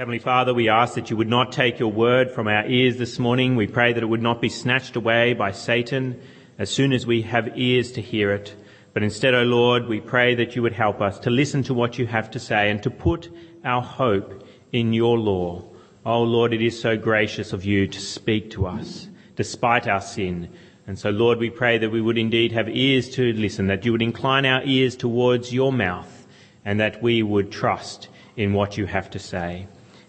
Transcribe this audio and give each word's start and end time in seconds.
Heavenly 0.00 0.18
Father, 0.18 0.54
we 0.54 0.70
ask 0.70 0.94
that 0.94 1.10
you 1.10 1.18
would 1.18 1.28
not 1.28 1.52
take 1.52 1.78
your 1.78 1.92
word 1.92 2.30
from 2.30 2.48
our 2.48 2.66
ears 2.66 2.96
this 2.96 3.18
morning. 3.18 3.54
We 3.54 3.66
pray 3.66 3.92
that 3.92 4.02
it 4.02 4.06
would 4.06 4.22
not 4.22 4.40
be 4.40 4.48
snatched 4.48 4.96
away 4.96 5.34
by 5.34 5.52
Satan 5.52 6.18
as 6.58 6.70
soon 6.70 6.94
as 6.94 7.06
we 7.06 7.20
have 7.20 7.58
ears 7.58 7.92
to 7.92 8.00
hear 8.00 8.32
it. 8.32 8.56
But 8.94 9.02
instead, 9.02 9.34
O 9.34 9.40
oh 9.40 9.44
Lord, 9.44 9.88
we 9.88 10.00
pray 10.00 10.34
that 10.36 10.56
you 10.56 10.62
would 10.62 10.72
help 10.72 11.02
us 11.02 11.18
to 11.18 11.28
listen 11.28 11.62
to 11.64 11.74
what 11.74 11.98
you 11.98 12.06
have 12.06 12.30
to 12.30 12.38
say 12.40 12.70
and 12.70 12.82
to 12.82 12.90
put 12.90 13.28
our 13.62 13.82
hope 13.82 14.42
in 14.72 14.94
your 14.94 15.18
law. 15.18 15.64
Oh 16.06 16.22
Lord, 16.22 16.54
it 16.54 16.62
is 16.62 16.80
so 16.80 16.96
gracious 16.96 17.52
of 17.52 17.66
you 17.66 17.86
to 17.86 18.00
speak 18.00 18.52
to 18.52 18.68
us 18.68 19.06
despite 19.36 19.86
our 19.86 20.00
sin. 20.00 20.48
And 20.86 20.98
so 20.98 21.10
Lord, 21.10 21.38
we 21.38 21.50
pray 21.50 21.76
that 21.76 21.90
we 21.90 22.00
would 22.00 22.16
indeed 22.16 22.52
have 22.52 22.70
ears 22.70 23.10
to 23.16 23.34
listen, 23.34 23.66
that 23.66 23.84
you 23.84 23.92
would 23.92 24.00
incline 24.00 24.46
our 24.46 24.62
ears 24.64 24.96
towards 24.96 25.52
your 25.52 25.74
mouth 25.74 26.26
and 26.64 26.80
that 26.80 27.02
we 27.02 27.22
would 27.22 27.52
trust 27.52 28.08
in 28.34 28.54
what 28.54 28.78
you 28.78 28.86
have 28.86 29.10
to 29.10 29.18
say. 29.18 29.66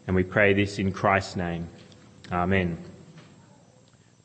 And 0.07 0.15
we 0.15 0.23
pray 0.23 0.53
this 0.53 0.79
in 0.79 0.91
Christ's 0.91 1.35
name. 1.35 1.67
Amen. 2.31 2.77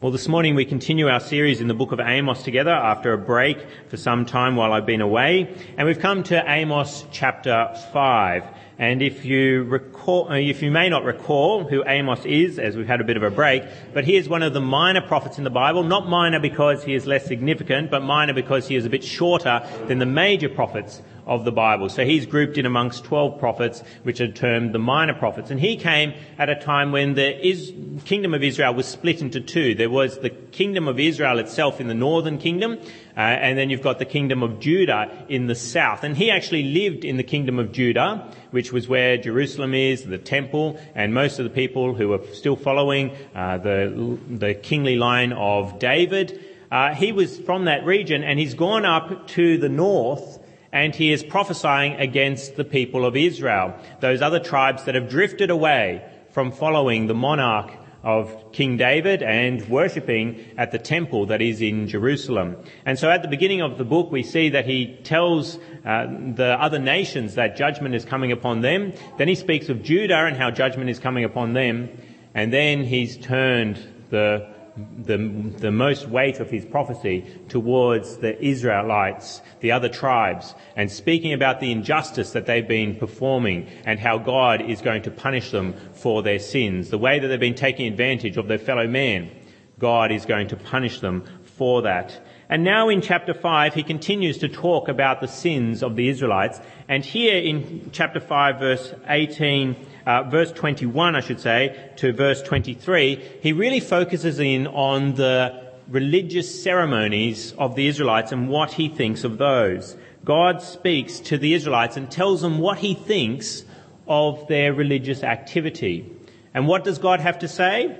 Well, 0.01 0.13
this 0.13 0.29
morning 0.29 0.55
we 0.55 0.65
continue 0.65 1.09
our 1.09 1.21
series 1.21 1.61
in 1.61 1.69
the 1.69 1.75
book 1.75 1.91
of 1.91 2.01
Amos 2.01 2.43
together 2.43 2.71
after 2.71 3.13
a 3.13 3.19
break 3.19 3.59
for 3.89 3.97
some 3.97 4.27
time 4.27 4.55
while 4.55 4.73
I've 4.73 4.87
been 4.87 5.01
away. 5.01 5.55
And 5.79 5.87
we've 5.87 5.99
come 5.99 6.23
to 6.25 6.45
Amos 6.47 7.05
chapter 7.11 7.75
5. 7.93 8.45
And 8.79 9.01
if 9.01 9.25
you 9.25 9.65
recall, 9.65 10.31
uh, 10.31 10.35
if 10.35 10.61
you 10.63 10.71
may 10.71 10.91
not 10.91 11.05
recall 11.05 11.65
who 11.65 11.83
Amos 11.87 12.25
is, 12.27 12.59
as 12.59 12.77
we've 12.77 12.87
had 12.87 13.01
a 13.01 13.05
bit 13.05 13.17
of 13.17 13.23
a 13.23 13.31
break, 13.31 13.63
but 13.95 14.05
he 14.05 14.17
is 14.17 14.29
one 14.29 14.43
of 14.43 14.53
the 14.53 14.61
minor 14.61 15.01
prophets 15.01 15.39
in 15.39 15.45
the 15.45 15.51
Bible. 15.51 15.83
Not 15.83 16.09
minor 16.09 16.41
because 16.41 16.85
he 16.85 16.95
is 16.95 17.07
less 17.07 17.25
significant, 17.25 17.91
but 17.91 18.03
minor 18.03 18.35
because 18.35 18.69
he 18.69 18.77
is 18.77 18.85
a 18.85 18.91
bit 18.91 19.03
shorter 19.03 19.67
than 19.87 19.99
the 19.99 20.07
major 20.07 20.51
prophets 20.51 21.01
of 21.27 21.45
the 21.45 21.53
Bible. 21.53 21.89
So 21.89 22.05
he's 22.05 22.25
grouped 22.25 22.57
in 22.57 22.67
amongst 22.67 23.05
12 23.05 23.41
prophets, 23.41 23.83
which 24.05 24.21
are 24.21 24.31
termed 24.31 24.73
the 24.73 24.79
minor 24.79 25.15
prophets. 25.15 25.51
And 25.51 25.59
he 25.59 25.77
came 25.77 26.15
at 26.39 26.49
a 26.49 26.55
time 26.55 26.93
when 26.93 27.15
the 27.15 27.35
kingdom 28.05 28.33
of 28.33 28.45
Israel 28.45 28.75
was 28.75 28.87
split 28.87 29.21
into 29.21 29.41
two. 29.41 29.75
There 29.75 29.91
was 29.91 30.19
the 30.19 30.31
kingdom 30.31 30.87
of 30.87 31.01
Israel 31.01 31.41
itself 31.41 31.81
in 31.81 31.89
the 31.89 31.95
northern 31.95 32.39
kingdom, 32.39 32.79
uh, 33.17 33.21
and 33.21 33.59
then 33.59 33.71
you've 33.71 33.83
got 33.83 33.99
the 33.99 34.05
kingdom 34.05 34.45
of 34.45 34.61
Judah 34.61 35.27
in 35.29 35.49
the 35.49 35.57
south. 35.57 36.05
And 36.05 36.17
he 36.17 36.31
actually 36.31 36.63
lived 36.63 37.05
in 37.05 37.17
the 37.17 37.25
kingdom 37.25 37.59
of 37.59 37.73
Judah, 37.73 38.33
which 38.51 38.73
was 38.73 38.89
where 38.89 39.17
Jerusalem 39.17 39.75
is, 39.75 40.05
the 40.05 40.19
temple, 40.19 40.79
and 40.95 41.13
most 41.13 41.39
of 41.39 41.45
the 41.45 41.51
people 41.51 41.95
who 41.95 42.09
were 42.09 42.23
still 42.33 42.57
following 42.57 43.17
uh, 43.35 43.59
the, 43.59 44.19
the 44.29 44.55
kingly 44.55 44.97
line 44.97 45.33
of 45.33 45.79
David. 45.79 46.45
Uh, 46.71 46.95
he 46.95 47.13
was 47.13 47.39
from 47.39 47.67
that 47.67 47.85
region, 47.85 48.23
and 48.25 48.39
he's 48.39 48.55
gone 48.55 48.85
up 48.85 49.29
to 49.29 49.59
the 49.59 49.69
north 49.69 50.41
and 50.73 50.95
he 50.95 51.11
is 51.11 51.23
prophesying 51.23 51.95
against 51.95 52.57
the 52.57 52.65
people 52.65 53.07
of 53.07 53.17
Israel, 53.17 53.75
those 54.01 54.21
other 54.21 54.41
tribes 54.41 54.85
that 54.85 54.95
have 54.95 55.09
drifted 55.09 55.49
away 55.49 56.05
from 56.33 56.53
following 56.53 57.07
the 57.07 57.15
monarch 57.15 57.73
of 58.07 58.53
King 58.53 58.77
David 58.77 59.21
and 59.21 59.69
worshipping 59.69 60.43
at 60.57 60.71
the 60.71 60.79
temple 60.79 61.27
that 61.27 61.43
is 61.43 61.61
in 61.61 61.89
Jerusalem. 61.89 62.57
And 62.85 62.97
so 62.97 63.11
at 63.11 63.23
the 63.23 63.29
beginning 63.29 63.63
of 63.63 63.79
the 63.79 63.85
book, 63.85 64.13
we 64.13 64.23
see 64.23 64.51
that 64.51 64.65
he 64.65 64.97
tells 65.03 65.59
uh, 65.85 66.07
the 66.07 66.57
other 66.61 66.79
nations 66.79 67.35
that 67.35 67.57
judgment 67.57 67.97
is 67.97 68.05
coming 68.05 68.31
upon 68.31 68.61
them. 68.61 68.93
Then 69.19 69.27
he 69.27 69.35
speaks 69.35 69.69
of 69.69 69.83
Judah 69.83 70.25
and 70.25 70.37
how 70.37 70.53
judgment 70.53 70.89
is 70.89 71.01
coming 71.01 71.25
upon 71.25 71.53
them. 71.53 71.89
And 72.33 72.53
then 72.53 72.85
he's 72.85 73.17
turned 73.17 73.77
the 74.11 74.55
the, 74.77 75.17
the 75.59 75.71
most 75.71 76.09
weight 76.09 76.41
of 76.41 76.51
his 76.51 76.65
prophecy 76.65 77.25
towards 77.49 78.19
the 78.19 78.43
Israelites, 78.45 79.41
the 79.61 79.73
other 79.73 79.89
tribes, 79.89 80.55
and 80.77 80.91
speaking 80.91 81.33
about 81.33 81.61
the 81.61 81.73
injustice 81.73 82.33
that 82.33 82.47
they've 82.47 82.69
been 82.69 82.95
performing 82.97 83.69
and 83.85 83.99
how 83.99 84.19
God 84.19 84.61
is 84.61 84.81
going 84.81 85.03
to 85.03 85.11
punish 85.11 85.51
them 85.51 85.75
for 85.93 86.23
their 86.23 86.39
sins. 86.39 86.91
The 86.91 86.99
way 86.99 87.19
that 87.19 87.29
they've 87.29 87.41
been 87.41 87.55
taking 87.55 87.87
advantage 87.87 88.37
of 88.37 88.49
their 88.49 88.59
fellow 88.59 88.87
man, 88.87 89.31
God 89.79 90.13
is 90.13 90.27
going 90.27 90.49
to 90.49 90.57
punish 90.57 91.01
them 91.01 91.25
for 91.43 91.83
that. 91.83 92.21
And 92.49 92.63
now 92.63 92.89
in 92.89 93.01
chapter 93.01 93.35
5, 93.35 93.75
he 93.75 93.83
continues 93.83 94.39
to 94.39 94.49
talk 94.49 94.89
about 94.89 95.21
the 95.21 95.27
sins 95.27 95.83
of 95.83 95.97
the 95.97 96.09
Israelites. 96.09 96.61
And 96.89 97.05
here 97.05 97.39
in 97.39 97.91
chapter 97.93 98.21
5, 98.21 98.59
verse 98.61 98.95
18, 99.09 99.75
uh, 100.07 100.23
verse 100.23 100.53
21, 100.53 101.17
I 101.17 101.21
should 101.21 101.41
say, 101.41 101.91
to 101.97 102.13
verse 102.13 102.41
23, 102.43 103.39
he 103.43 103.53
really 103.53 103.81
focuses 103.81 104.39
in 104.39 104.69
on 104.69 105.15
the 105.15 105.67
religious 105.89 106.63
ceremonies 106.63 107.53
of 107.59 107.75
the 107.75 107.89
Israelites 107.89 108.33
and 108.33 108.49
what 108.49 108.73
he 108.73 108.89
thinks 108.89 109.25
of 109.25 109.39
those. 109.39 109.97
God 110.25 110.63
speaks 110.63 111.21
to 111.21 111.39
the 111.39 111.55
Israelites 111.55 111.97
and 111.97 112.11
tells 112.11 112.41
them 112.41 112.59
what 112.59 112.79
he 112.79 112.95
thinks 112.95 113.65
of 114.07 114.47
their 114.49 114.73
religious 114.73 115.23
activity. 115.23 116.11
And 116.55 116.67
what 116.67 116.85
does 116.85 116.99
God 116.99 117.21
have 117.21 117.41
to 117.41 117.49
say? 117.49 117.99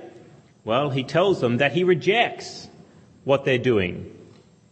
Well, 0.63 0.89
he 0.89 1.03
tells 1.03 1.41
them 1.41 1.57
that 1.57 1.73
he 1.73 1.83
rejects 1.83 2.67
what 3.23 3.45
they're 3.45 3.57
doing 3.57 4.13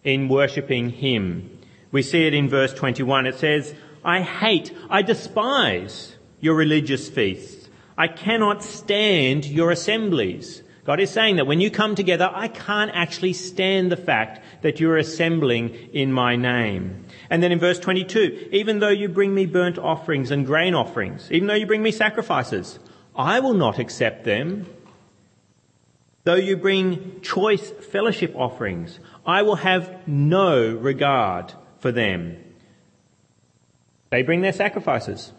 in 0.04 0.30
worshipping 0.30 0.90
him. 0.90 1.60
We 1.92 2.02
see 2.02 2.26
it 2.28 2.34
in 2.34 2.50
verse 2.50 2.74
21. 2.74 3.26
It 3.26 3.36
says, 3.36 3.74
I 4.04 4.22
hate, 4.22 4.74
I 4.90 5.02
despise 5.02 6.15
your 6.40 6.56
religious 6.56 7.10
feasts. 7.10 7.70
I 7.98 8.08
cannot 8.08 8.64
stand 8.64 9.46
your 9.46 9.72
assemblies. 9.72 10.62
God 10.86 11.00
is 11.00 11.10
saying 11.10 11.38
that 11.38 11.48
when 11.48 11.62
you 11.62 11.72
come 11.72 11.96
together, 11.96 12.30
I 12.32 12.48
can't 12.48 12.92
actually 12.94 13.34
stand 13.34 13.92
the 13.92 13.98
fact 13.98 14.42
that 14.62 14.80
you're 14.80 14.98
assembling 14.98 15.74
in 15.94 16.14
my 16.14 16.36
name. 16.36 17.06
And 17.30 17.42
then 17.42 17.52
in 17.52 17.60
verse 17.60 17.80
22, 17.80 18.50
even 18.52 18.80
though 18.80 18.90
you 18.90 19.10
bring 19.10 19.34
me 19.34 19.48
burnt 19.48 19.80
offerings 19.80 20.30
and 20.30 20.46
grain 20.46 20.76
offerings, 20.76 21.32
even 21.32 21.48
though 21.48 21.56
you 21.56 21.66
bring 21.66 21.82
me 21.82 21.92
sacrifices, 21.92 22.78
I 23.16 23.40
will 23.40 23.56
not 23.56 23.80
accept 23.80 24.26
them. 24.26 24.68
Though 26.24 26.36
you 26.36 26.58
bring 26.58 27.22
choice 27.22 27.70
fellowship 27.70 28.36
offerings, 28.36 29.00
I 29.26 29.42
will 29.42 29.58
have 29.58 30.08
no 30.08 30.72
regard 30.76 31.54
for 31.80 31.92
them. 31.92 32.38
They 34.12 34.22
bring 34.22 34.42
their 34.42 34.54
sacrifices. 34.54 35.34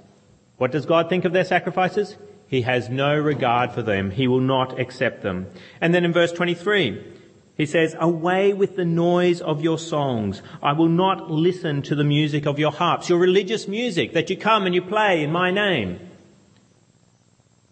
What 0.58 0.72
does 0.72 0.86
God 0.86 1.08
think 1.08 1.24
of 1.24 1.32
their 1.32 1.44
sacrifices? 1.44 2.16
He 2.46 2.62
has 2.62 2.88
no 2.88 3.16
regard 3.16 3.72
for 3.72 3.82
them. 3.82 4.10
He 4.10 4.28
will 4.28 4.40
not 4.40 4.78
accept 4.78 5.22
them. 5.22 5.48
And 5.80 5.94
then 5.94 6.04
in 6.04 6.12
verse 6.12 6.32
23, 6.32 7.14
he 7.56 7.66
says, 7.66 7.96
Away 7.98 8.52
with 8.52 8.76
the 8.76 8.84
noise 8.84 9.40
of 9.40 9.62
your 9.62 9.78
songs. 9.78 10.42
I 10.62 10.72
will 10.72 10.88
not 10.88 11.30
listen 11.30 11.82
to 11.82 11.94
the 11.94 12.04
music 12.04 12.46
of 12.46 12.58
your 12.58 12.72
harps, 12.72 13.08
your 13.08 13.18
religious 13.18 13.66
music 13.66 14.12
that 14.12 14.30
you 14.30 14.36
come 14.36 14.66
and 14.66 14.74
you 14.74 14.82
play 14.82 15.22
in 15.22 15.32
my 15.32 15.50
name. 15.50 15.98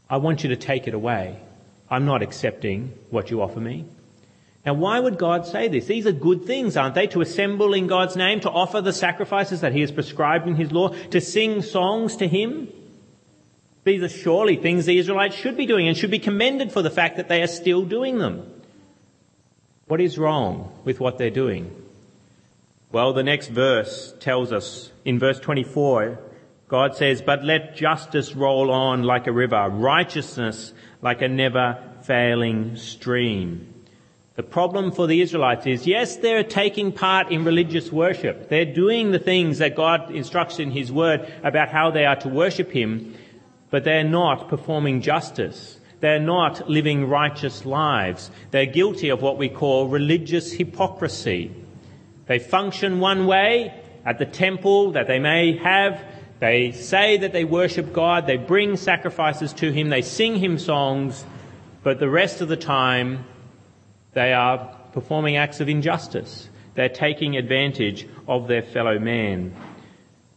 I 0.09 0.17
want 0.17 0.43
you 0.43 0.51
to 0.51 0.57
take 0.57 0.87
it 0.87 0.95
away. 0.95 1.41
I'm 1.89 2.07
not 2.07 2.23
accepting 2.23 2.93
what 3.11 3.31
you 3.31 3.43
offer 3.43 3.61
me. 3.61 3.85
Now, 4.65 4.73
why 4.75 4.99
would 4.99 5.19
God 5.19 5.47
say 5.47 5.69
this? 5.69 5.87
These 5.87 6.07
are 6.07 6.13
good 6.13 6.47
things, 6.47 6.77
aren't 6.77 6.95
they? 6.95 7.07
To 7.09 7.21
assemble 7.21 7.75
in 7.75 7.87
God's 7.87 8.17
name, 8.17 8.41
to 8.41 8.51
offer 8.51 8.81
the 8.81 8.95
sacrifices 8.95 9.61
that 9.61 9.75
He 9.75 9.83
has 9.83 9.93
prescribed 9.93 10.49
in 10.49 10.57
His 10.57 10.73
law, 10.73 10.89
to 11.11 11.21
sing 11.21 11.61
songs 11.61 12.17
to 12.17 12.27
Him. 12.27 12.69
These 13.85 14.03
are 14.03 14.09
surely 14.09 14.57
things 14.57 14.87
the 14.87 14.99
Israelites 14.99 15.37
should 15.37 15.59
be 15.59 15.67
doing 15.67 15.87
and 15.87 15.97
should 15.97 16.11
be 16.11 16.19
commended 16.19 16.73
for 16.73 16.81
the 16.81 16.91
fact 16.91 17.19
that 17.19 17.29
they 17.29 17.43
are 17.43 17.47
still 17.47 17.85
doing 17.85 18.19
them. 18.19 18.51
What 19.87 20.01
is 20.01 20.17
wrong 20.17 20.73
with 20.85 20.99
what 20.99 21.19
they're 21.19 21.29
doing? 21.29 21.71
Well, 22.91 23.13
the 23.13 23.23
next 23.23 23.49
verse 23.49 24.15
tells 24.21 24.51
us 24.51 24.91
in 25.05 25.19
verse 25.19 25.39
24, 25.41 26.19
God 26.69 26.97
says, 26.97 27.21
But 27.21 27.45
let 27.45 27.77
justice 27.77 28.35
roll 28.35 28.71
on 28.71 29.03
like 29.03 29.27
a 29.27 29.33
river, 29.33 29.69
righteousness 29.69 30.73
like 31.03 31.21
a 31.21 31.29
never 31.29 31.83
failing 32.05 32.77
stream. 32.77 33.74
The 34.37 34.43
problem 34.43 34.91
for 34.91 35.07
the 35.07 35.21
Israelites 35.21 35.65
is, 35.65 35.87
yes, 35.87 36.17
they're 36.17 36.43
taking 36.43 36.91
part 36.91 37.31
in 37.31 37.45
religious 37.45 37.93
worship. 37.93 38.49
They're 38.49 38.65
doing 38.65 39.13
the 39.13 39.19
things 39.21 39.59
that 39.59 39.77
God 39.77 40.11
instructs 40.11 40.59
in 40.59 40.73
His 40.73 40.91
Word 40.91 41.33
about 41.45 41.69
how 41.69 41.93
they 41.93 42.05
are 42.05 42.17
to 42.17 42.29
worship 42.29 42.73
Him, 42.73 43.15
but 43.71 43.85
they're 43.85 44.03
not 44.03 44.49
performing 44.49 45.03
justice. 45.03 45.79
They're 46.01 46.19
not 46.19 46.69
living 46.69 47.09
righteous 47.09 47.65
lives. 47.65 48.31
They're 48.51 48.67
guilty 48.67 49.09
of 49.09 49.23
what 49.23 49.39
we 49.39 49.49
call 49.49 49.87
religious 49.87 50.53
hypocrisy. 50.53 51.55
They 52.27 52.41
function 52.41 52.99
one 52.99 53.27
way 53.27 53.73
at 54.05 54.19
the 54.19 54.27
temple 54.27 54.93
that 54.93 55.07
they 55.07 55.21
may 55.21 55.57
have. 55.59 56.05
They 56.41 56.73
say 56.73 57.19
that 57.19 57.33
they 57.33 57.45
worship 57.45 57.93
God. 57.93 58.27
They 58.27 58.37
bring 58.37 58.77
sacrifices 58.77 59.53
to 59.55 59.71
Him. 59.71 59.91
They 59.91 60.03
sing 60.03 60.37
Him 60.37 60.59
songs. 60.59 61.25
But 61.85 62.01
the 62.01 62.11
rest 62.11 62.41
of 62.41 62.49
the 62.49 62.57
time, 62.57 63.25
they 64.15 64.33
are 64.33 64.77
performing 64.93 65.37
acts 65.37 65.61
of 65.61 65.69
injustice. 65.69 66.49
They're 66.75 66.89
taking 66.89 67.37
advantage 67.37 68.09
of 68.27 68.49
their 68.49 68.63
fellow 68.63 68.99
man. 68.99 69.55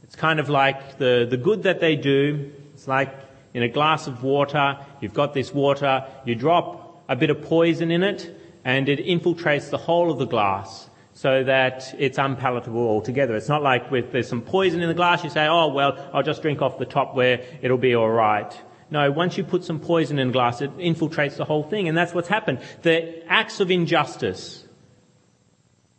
It's 0.04 0.16
kind 0.16 0.40
of 0.40 0.50
like 0.50 0.98
the, 0.98 1.28
the 1.30 1.38
good 1.38 1.64
that 1.64 1.80
they 1.80 1.96
do. 1.96 2.52
It's 2.74 2.88
like 2.88 3.14
in 3.54 3.64
a 3.64 3.70
glass 3.70 4.08
of 4.08 4.24
water, 4.24 4.78
you've 5.02 5.14
got 5.14 5.34
this 5.34 5.54
water, 5.54 6.06
you 6.26 6.36
drop 6.36 7.04
a 7.10 7.16
bit 7.16 7.30
of 7.30 7.42
poison 7.42 7.92
in 7.92 8.04
it, 8.04 8.34
and 8.64 8.90
it 8.90 9.00
infiltrates 9.00 9.70
the 9.70 9.78
whole 9.78 10.12
of 10.12 10.20
the 10.20 10.26
glass 10.26 10.90
so 11.14 11.44
that 11.44 11.96
it's 11.98 12.20
unpalatable 12.20 12.88
altogether. 12.88 13.36
It's 13.36 13.50
not 13.50 13.64
like 13.64 13.90
with 13.90 14.12
there's 14.12 14.28
some 14.28 14.42
poison 14.42 14.82
in 14.82 14.88
the 14.88 14.94
glass, 14.94 15.24
you 15.24 15.32
say, 15.32 15.48
oh 15.48 15.70
well, 15.70 15.98
I'll 16.14 16.22
just 16.22 16.44
drink 16.44 16.62
off 16.62 16.78
the 16.78 16.86
top 16.86 17.16
where 17.16 17.44
it'll 17.62 17.78
be 17.78 17.96
alright. 17.96 18.56
No, 18.90 19.12
once 19.12 19.38
you 19.38 19.44
put 19.44 19.64
some 19.64 19.80
poison 19.80 20.18
in 20.18 20.32
glass, 20.32 20.62
it 20.62 20.76
infiltrates 20.78 21.36
the 21.36 21.46
whole 21.46 21.64
thing. 21.64 21.88
And 21.90 21.98
that's 21.98 22.14
what's 22.14 22.30
happened. 22.30 22.60
The 22.84 23.24
acts 23.28 23.60
of 23.60 23.70
injustice, 23.70 24.64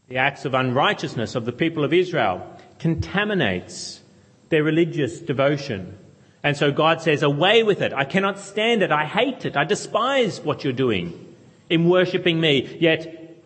the 0.09 0.17
acts 0.17 0.45
of 0.45 0.55
unrighteousness 0.55 1.35
of 1.35 1.45
the 1.45 1.53
people 1.53 1.85
of 1.85 1.93
Israel 1.93 2.47
contaminates 2.79 4.01
their 4.49 4.63
religious 4.63 5.21
devotion. 5.21 5.99
And 6.43 6.57
so 6.57 6.73
God 6.73 7.03
says, 7.03 7.23
away 7.23 7.63
with 7.63 7.83
it. 7.83 7.93
I 7.93 8.05
cannot 8.05 8.39
stand 8.39 8.83
it. 8.83 8.91
I 8.91 9.05
hate 9.05 9.45
it. 9.45 9.57
I 9.57 9.65
despise 9.65 10.41
what 10.41 10.65
you're 10.65 10.73
doing 10.73 11.35
in 11.69 11.89
worshipping 11.89 12.41
me. 12.41 12.79
Yet 12.81 13.37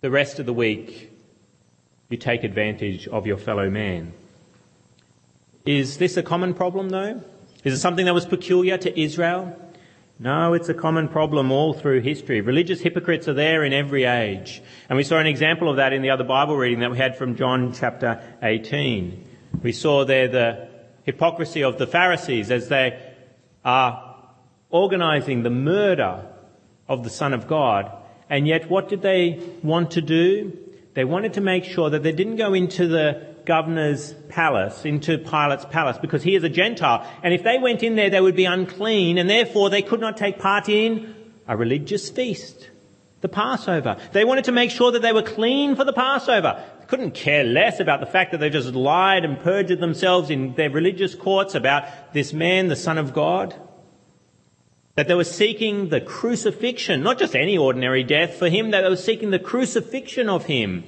the 0.00 0.10
rest 0.10 0.38
of 0.38 0.46
the 0.46 0.52
week, 0.52 1.10
you 2.08 2.16
take 2.16 2.44
advantage 2.44 3.08
of 3.08 3.26
your 3.26 3.36
fellow 3.36 3.68
man. 3.68 4.12
Is 5.66 5.98
this 5.98 6.16
a 6.16 6.22
common 6.22 6.54
problem 6.54 6.88
though? 6.88 7.22
Is 7.64 7.74
it 7.74 7.78
something 7.78 8.06
that 8.06 8.14
was 8.14 8.26
peculiar 8.26 8.76
to 8.78 9.00
Israel? 9.00 9.56
No, 10.18 10.54
it's 10.54 10.68
a 10.68 10.74
common 10.74 11.08
problem 11.08 11.50
all 11.50 11.74
through 11.74 12.00
history. 12.00 12.40
Religious 12.40 12.80
hypocrites 12.80 13.28
are 13.28 13.34
there 13.34 13.64
in 13.64 13.72
every 13.72 14.04
age. 14.04 14.62
And 14.88 14.96
we 14.96 15.04
saw 15.04 15.18
an 15.18 15.26
example 15.26 15.68
of 15.68 15.76
that 15.76 15.92
in 15.92 16.02
the 16.02 16.10
other 16.10 16.24
Bible 16.24 16.56
reading 16.56 16.80
that 16.80 16.90
we 16.90 16.98
had 16.98 17.16
from 17.16 17.36
John 17.36 17.72
chapter 17.72 18.22
18. 18.42 19.28
We 19.62 19.72
saw 19.72 20.04
there 20.04 20.28
the 20.28 20.68
hypocrisy 21.04 21.62
of 21.62 21.78
the 21.78 21.86
Pharisees 21.86 22.50
as 22.50 22.68
they 22.68 23.00
are 23.64 24.16
organizing 24.70 25.42
the 25.42 25.50
murder 25.50 26.26
of 26.88 27.04
the 27.04 27.10
Son 27.10 27.32
of 27.32 27.46
God. 27.46 27.90
And 28.28 28.46
yet 28.46 28.70
what 28.70 28.88
did 28.88 29.02
they 29.02 29.40
want 29.62 29.92
to 29.92 30.00
do? 30.00 30.56
They 30.94 31.04
wanted 31.04 31.34
to 31.34 31.40
make 31.40 31.64
sure 31.64 31.90
that 31.90 32.02
they 32.02 32.12
didn't 32.12 32.36
go 32.36 32.54
into 32.54 32.86
the 32.86 33.31
governor's 33.44 34.14
palace, 34.28 34.84
into 34.84 35.18
Pilate's 35.18 35.64
palace, 35.64 35.98
because 35.98 36.22
he 36.22 36.34
is 36.34 36.44
a 36.44 36.48
Gentile. 36.48 37.06
And 37.22 37.34
if 37.34 37.42
they 37.42 37.58
went 37.58 37.82
in 37.82 37.96
there, 37.96 38.10
they 38.10 38.20
would 38.20 38.36
be 38.36 38.44
unclean, 38.44 39.18
and 39.18 39.28
therefore 39.28 39.70
they 39.70 39.82
could 39.82 40.00
not 40.00 40.16
take 40.16 40.38
part 40.38 40.68
in 40.68 41.14
a 41.48 41.56
religious 41.56 42.08
feast, 42.10 42.70
the 43.20 43.28
Passover. 43.28 43.96
They 44.12 44.24
wanted 44.24 44.44
to 44.44 44.52
make 44.52 44.70
sure 44.70 44.92
that 44.92 45.02
they 45.02 45.12
were 45.12 45.22
clean 45.22 45.76
for 45.76 45.84
the 45.84 45.92
Passover. 45.92 46.64
They 46.80 46.86
couldn't 46.86 47.12
care 47.12 47.44
less 47.44 47.80
about 47.80 48.00
the 48.00 48.06
fact 48.06 48.32
that 48.32 48.38
they 48.38 48.50
just 48.50 48.74
lied 48.74 49.24
and 49.24 49.40
perjured 49.40 49.80
themselves 49.80 50.30
in 50.30 50.54
their 50.54 50.70
religious 50.70 51.14
courts 51.14 51.54
about 51.54 52.12
this 52.12 52.32
man, 52.32 52.68
the 52.68 52.76
Son 52.76 52.98
of 52.98 53.12
God. 53.12 53.54
That 54.94 55.08
they 55.08 55.14
were 55.14 55.24
seeking 55.24 55.88
the 55.88 56.02
crucifixion, 56.02 57.02
not 57.02 57.18
just 57.18 57.34
any 57.34 57.56
ordinary 57.56 58.04
death 58.04 58.34
for 58.34 58.48
him, 58.48 58.72
that 58.72 58.82
they 58.82 58.88
were 58.90 58.96
seeking 58.96 59.30
the 59.30 59.38
crucifixion 59.38 60.28
of 60.28 60.44
him. 60.44 60.84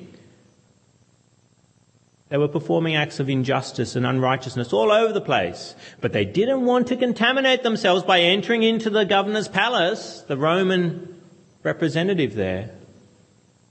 They 2.34 2.38
were 2.38 2.48
performing 2.48 2.96
acts 2.96 3.20
of 3.20 3.30
injustice 3.30 3.94
and 3.94 4.04
unrighteousness 4.04 4.72
all 4.72 4.90
over 4.90 5.12
the 5.12 5.20
place. 5.20 5.76
But 6.00 6.12
they 6.12 6.24
didn't 6.24 6.64
want 6.64 6.88
to 6.88 6.96
contaminate 6.96 7.62
themselves 7.62 8.02
by 8.02 8.22
entering 8.22 8.64
into 8.64 8.90
the 8.90 9.04
governor's 9.04 9.46
palace, 9.46 10.24
the 10.26 10.36
Roman 10.36 11.14
representative 11.62 12.34
there. 12.34 12.72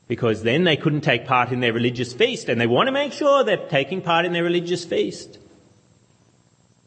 Because 0.07 0.43
then 0.43 0.63
they 0.63 0.77
couldn't 0.77 1.01
take 1.01 1.27
part 1.27 1.51
in 1.51 1.59
their 1.59 1.73
religious 1.73 2.13
feast, 2.13 2.47
and 2.47 2.61
they 2.61 2.65
want 2.65 2.87
to 2.87 2.93
make 2.93 3.11
sure 3.11 3.43
they're 3.43 3.67
taking 3.67 4.01
part 4.01 4.23
in 4.23 4.31
their 4.31 4.45
religious 4.45 4.85
feast. 4.85 5.39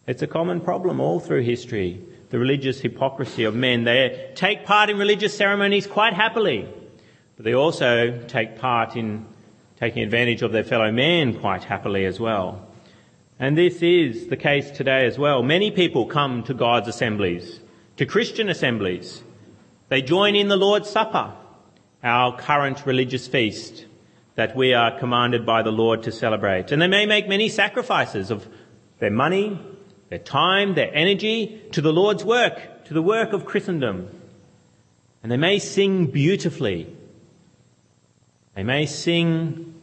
It's 0.06 0.22
a 0.22 0.26
common 0.26 0.62
problem 0.62 0.98
all 0.98 1.20
through 1.20 1.42
history, 1.42 2.02
the 2.30 2.38
religious 2.38 2.80
hypocrisy 2.80 3.44
of 3.44 3.54
men. 3.54 3.84
They 3.84 4.30
take 4.34 4.64
part 4.64 4.88
in 4.88 4.96
religious 4.96 5.36
ceremonies 5.36 5.86
quite 5.86 6.14
happily, 6.14 6.66
but 7.36 7.44
they 7.44 7.52
also 7.52 8.18
take 8.28 8.58
part 8.58 8.96
in 8.96 9.26
taking 9.78 10.02
advantage 10.02 10.42
of 10.42 10.52
their 10.52 10.64
fellow 10.64 10.90
man 10.90 11.38
quite 11.38 11.64
happily 11.64 12.04
as 12.06 12.18
well. 12.18 12.66
And 13.38 13.56
this 13.56 13.82
is 13.82 14.28
the 14.28 14.36
case 14.36 14.70
today 14.70 15.06
as 15.06 15.18
well. 15.18 15.42
Many 15.42 15.70
people 15.70 16.06
come 16.06 16.42
to 16.44 16.54
God's 16.54 16.88
assemblies, 16.88 17.60
to 17.98 18.06
Christian 18.06 18.48
assemblies. 18.48 19.22
They 19.88 20.00
join 20.00 20.34
in 20.34 20.48
the 20.48 20.56
Lord's 20.56 20.88
Supper, 20.88 21.34
our 22.02 22.38
current 22.38 22.86
religious 22.86 23.28
feast 23.28 23.84
that 24.36 24.56
we 24.56 24.74
are 24.74 24.98
commanded 24.98 25.44
by 25.44 25.62
the 25.62 25.70
Lord 25.70 26.02
to 26.04 26.12
celebrate. 26.12 26.72
And 26.72 26.80
they 26.80 26.88
may 26.88 27.06
make 27.06 27.28
many 27.28 27.48
sacrifices 27.48 28.30
of 28.30 28.46
their 28.98 29.10
money, 29.10 29.60
their 30.08 30.18
time, 30.18 30.74
their 30.74 30.94
energy 30.94 31.62
to 31.72 31.80
the 31.80 31.92
Lord's 31.92 32.24
work, 32.24 32.84
to 32.86 32.94
the 32.94 33.02
work 33.02 33.32
of 33.32 33.44
Christendom. 33.44 34.08
And 35.22 35.32
they 35.32 35.36
may 35.36 35.58
sing 35.58 36.06
beautifully 36.06 36.95
they 38.56 38.64
may 38.64 38.86
sing 38.86 39.74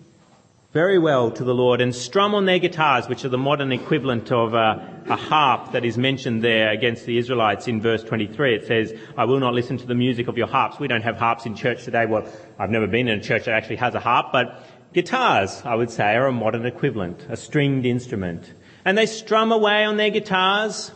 very 0.72 0.98
well 0.98 1.30
to 1.30 1.44
the 1.44 1.54
Lord 1.54 1.80
and 1.80 1.94
strum 1.94 2.34
on 2.34 2.46
their 2.46 2.58
guitars, 2.58 3.08
which 3.08 3.24
are 3.24 3.30
the 3.30 3.38
modern 3.38 3.72
equivalent 3.72 4.32
of 4.32 4.56
a, 4.56 5.04
a, 5.08 5.16
harp 5.16 5.74
that 5.74 5.86
is 5.86 5.96
mentioned 5.96 6.44
there 6.44 6.72
against 6.72 7.06
the 7.06 7.20
Israelites 7.20 7.68
in 7.68 7.80
verse 7.80 8.04
23. 8.04 8.56
It 8.56 8.66
says, 8.66 8.92
I 9.16 9.26
will 9.26 9.40
not 9.40 9.54
listen 9.54 9.78
to 9.78 9.86
the 9.86 9.94
music 9.94 10.28
of 10.28 10.40
your 10.40 10.48
harps. 10.48 10.80
We 10.80 10.88
don't 10.88 11.04
have 11.04 11.18
harps 11.18 11.46
in 11.46 11.56
church 11.56 11.84
today. 11.84 12.08
Well, 12.08 12.28
I've 12.58 12.72
never 12.72 12.88
been 12.88 13.08
in 13.08 13.20
a 13.20 13.22
church 13.22 13.46
that 13.46 13.54
actually 13.54 13.76
has 13.76 13.94
a 13.94 14.00
harp, 14.00 14.32
but 14.32 14.66
guitars, 14.92 15.62
I 15.64 15.76
would 15.76 15.92
say, 15.92 16.16
are 16.16 16.26
a 16.26 16.32
modern 16.32 16.66
equivalent, 16.66 17.28
a 17.30 17.38
stringed 17.38 17.86
instrument. 17.86 18.52
And 18.86 18.98
they 18.98 19.06
strum 19.06 19.52
away 19.52 19.86
on 19.86 19.98
their 19.98 20.10
guitars 20.10 20.92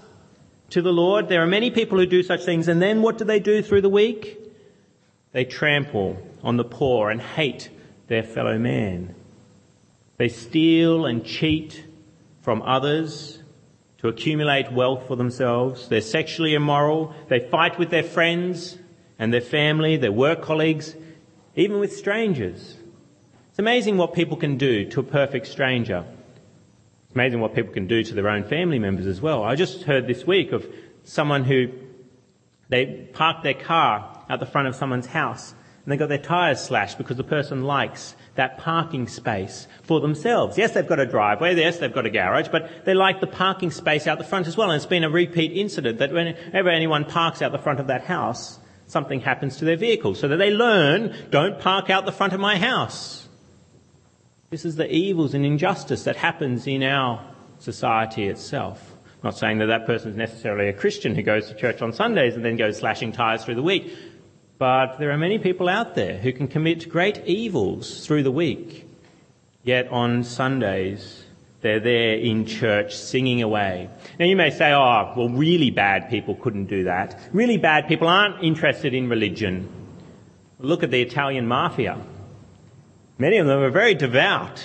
to 0.72 0.82
the 0.82 0.92
Lord. 0.92 1.30
There 1.30 1.44
are 1.44 1.48
many 1.48 1.70
people 1.70 2.00
who 2.00 2.08
do 2.08 2.24
such 2.24 2.44
things. 2.44 2.68
And 2.68 2.82
then 2.82 3.04
what 3.04 3.20
do 3.20 3.26
they 3.26 3.40
do 3.40 3.62
through 3.62 3.82
the 3.82 3.90
week? 3.90 4.47
They 5.32 5.46
trample 5.46 6.18
on 6.44 6.58
the 6.58 6.64
poor 6.64 7.10
and 7.10 7.22
hate 7.22 7.70
their 8.08 8.24
fellow 8.24 8.58
man. 8.58 9.16
They 10.18 10.30
steal 10.30 11.06
and 11.06 11.24
cheat 11.26 11.86
from 12.42 12.62
others 12.62 13.44
to 14.00 14.08
accumulate 14.08 14.72
wealth 14.72 15.08
for 15.08 15.16
themselves. 15.16 15.90
They're 15.90 16.02
sexually 16.02 16.54
immoral. 16.54 17.14
They 17.28 17.40
fight 17.40 17.78
with 17.78 17.90
their 17.90 18.04
friends 18.04 18.78
and 19.20 19.34
their 19.34 19.42
family, 19.42 19.98
their 19.98 20.12
work 20.12 20.42
colleagues, 20.42 20.96
even 21.56 21.80
with 21.80 21.96
strangers. 21.96 22.78
It's 23.50 23.60
amazing 23.60 23.98
what 23.98 24.14
people 24.14 24.38
can 24.38 24.58
do 24.58 24.88
to 24.90 25.00
a 25.00 25.04
perfect 25.04 25.48
stranger. 25.48 26.06
It's 27.06 27.16
amazing 27.16 27.40
what 27.40 27.56
people 27.56 27.74
can 27.74 27.88
do 27.88 28.04
to 28.04 28.14
their 28.14 28.30
own 28.30 28.44
family 28.44 28.80
members 28.80 29.08
as 29.08 29.20
well. 29.20 29.44
I 29.44 29.56
just 29.56 29.84
heard 29.84 30.08
this 30.08 30.26
week 30.26 30.52
of 30.52 30.68
someone 31.04 31.44
who 31.44 31.70
they 32.70 33.10
parked 33.14 33.44
their 33.44 33.56
car 33.56 34.17
at 34.30 34.40
the 34.40 34.46
front 34.46 34.68
of 34.68 34.76
someone's 34.76 35.08
house 35.08 35.54
and 35.88 35.94
they 35.94 35.98
got 35.98 36.10
their 36.10 36.18
tyres 36.18 36.60
slashed 36.60 36.98
because 36.98 37.16
the 37.16 37.24
person 37.24 37.64
likes 37.64 38.14
that 38.36 38.58
parking 38.58 39.08
space 39.08 39.70
for 39.84 40.02
themselves. 40.02 40.58
Yes, 40.58 40.74
they've 40.74 40.86
got 40.86 41.00
a 41.00 41.06
driveway, 41.06 41.56
yes, 41.56 41.78
they've 41.78 41.94
got 41.94 42.06
a 42.06 42.10
garage, 42.10 42.50
but 42.50 42.84
they 42.84 42.94
like 42.94 43.22
the 43.22 43.28
parking 43.28 43.72
space 43.72 44.06
out 44.06 44.18
the 44.18 44.26
front 44.26 44.48
as 44.48 44.58
well. 44.58 44.70
And 44.70 44.76
it's 44.76 44.86
been 44.86 45.06
a 45.06 45.10
repeat 45.10 45.54
incident 45.54 46.00
that 46.00 46.12
whenever 46.12 46.68
anyone 46.68 47.06
parks 47.06 47.42
out 47.42 47.54
the 47.54 47.58
front 47.58 47.80
of 47.80 47.88
that 47.88 48.04
house, 48.04 48.60
something 48.88 49.22
happens 49.22 49.56
to 49.60 49.66
their 49.66 49.78
vehicle. 49.78 50.14
So 50.14 50.28
that 50.28 50.36
they 50.36 50.52
learn, 50.52 51.16
don't 51.30 51.58
park 51.58 51.90
out 51.90 52.06
the 52.06 52.12
front 52.12 52.34
of 52.34 52.42
my 52.42 52.58
house. 52.58 53.26
This 54.50 54.66
is 54.66 54.76
the 54.76 54.94
evils 54.94 55.34
and 55.34 55.46
injustice 55.46 56.04
that 56.04 56.18
happens 56.18 56.68
in 56.68 56.84
our 56.84 57.26
society 57.60 58.28
itself. 58.28 58.94
I'm 59.06 59.30
not 59.30 59.38
saying 59.38 59.60
that 59.60 59.68
that 59.68 59.86
person 59.86 60.12
is 60.12 60.18
necessarily 60.18 60.68
a 60.68 60.74
Christian 60.74 61.16
who 61.16 61.24
goes 61.24 61.48
to 61.48 61.56
church 61.56 61.82
on 61.82 61.94
Sundays 61.94 62.36
and 62.36 62.44
then 62.44 62.58
goes 62.58 62.78
slashing 62.78 63.14
tyres 63.14 63.46
through 63.46 63.56
the 63.56 63.64
week. 63.64 63.96
But 64.58 64.98
there 64.98 65.12
are 65.12 65.18
many 65.18 65.38
people 65.38 65.70
out 65.70 65.94
there 65.94 66.18
who 66.18 66.34
can 66.34 66.48
commit 66.48 66.90
great 66.90 67.24
evils 67.26 68.06
through 68.06 68.24
the 68.24 68.32
week, 68.32 68.90
yet 69.64 69.88
on 69.90 70.24
Sundays 70.24 71.24
they're 71.62 71.80
there 71.80 72.16
in 72.16 72.46
church 72.46 72.96
singing 72.96 73.42
away. 73.42 73.90
Now 74.20 74.26
you 74.26 74.36
may 74.36 74.50
say, 74.50 74.72
oh, 74.74 75.14
well 75.16 75.30
really 75.30 75.70
bad 75.70 76.10
people 76.10 76.36
couldn't 76.36 76.66
do 76.66 76.86
that. 76.86 77.20
Really 77.34 77.58
bad 77.58 77.88
people 77.88 78.08
aren't 78.08 78.44
interested 78.44 78.94
in 78.94 79.10
religion. 79.10 79.70
Look 80.60 80.82
at 80.84 80.92
the 80.92 81.02
Italian 81.02 81.48
mafia. 81.48 82.00
Many 83.20 83.38
of 83.38 83.48
them 83.48 83.60
are 83.60 83.70
very 83.70 83.96
devout. 83.96 84.64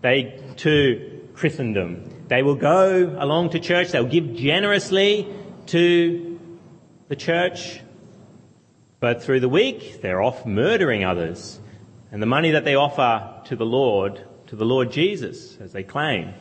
They 0.00 0.40
to 0.58 1.28
Christendom. 1.34 2.26
They 2.28 2.42
will 2.42 2.56
go 2.56 3.16
along 3.18 3.50
to 3.50 3.60
church. 3.60 3.90
They'll 3.90 4.04
give 4.04 4.34
generously 4.34 5.28
to 5.66 6.40
the 7.08 7.16
church. 7.16 7.80
But 9.00 9.22
through 9.22 9.40
the 9.40 9.48
week, 9.48 10.02
they're 10.02 10.22
off 10.22 10.44
murdering 10.44 11.04
others. 11.04 11.60
And 12.10 12.20
the 12.20 12.26
money 12.26 12.52
that 12.52 12.64
they 12.64 12.74
offer 12.74 13.42
to 13.46 13.56
the 13.56 13.66
Lord, 13.66 14.24
to 14.48 14.56
the 14.56 14.64
Lord 14.64 14.90
Jesus, 14.90 15.56
as 15.60 15.72
they 15.72 15.82
claim, 15.82 16.34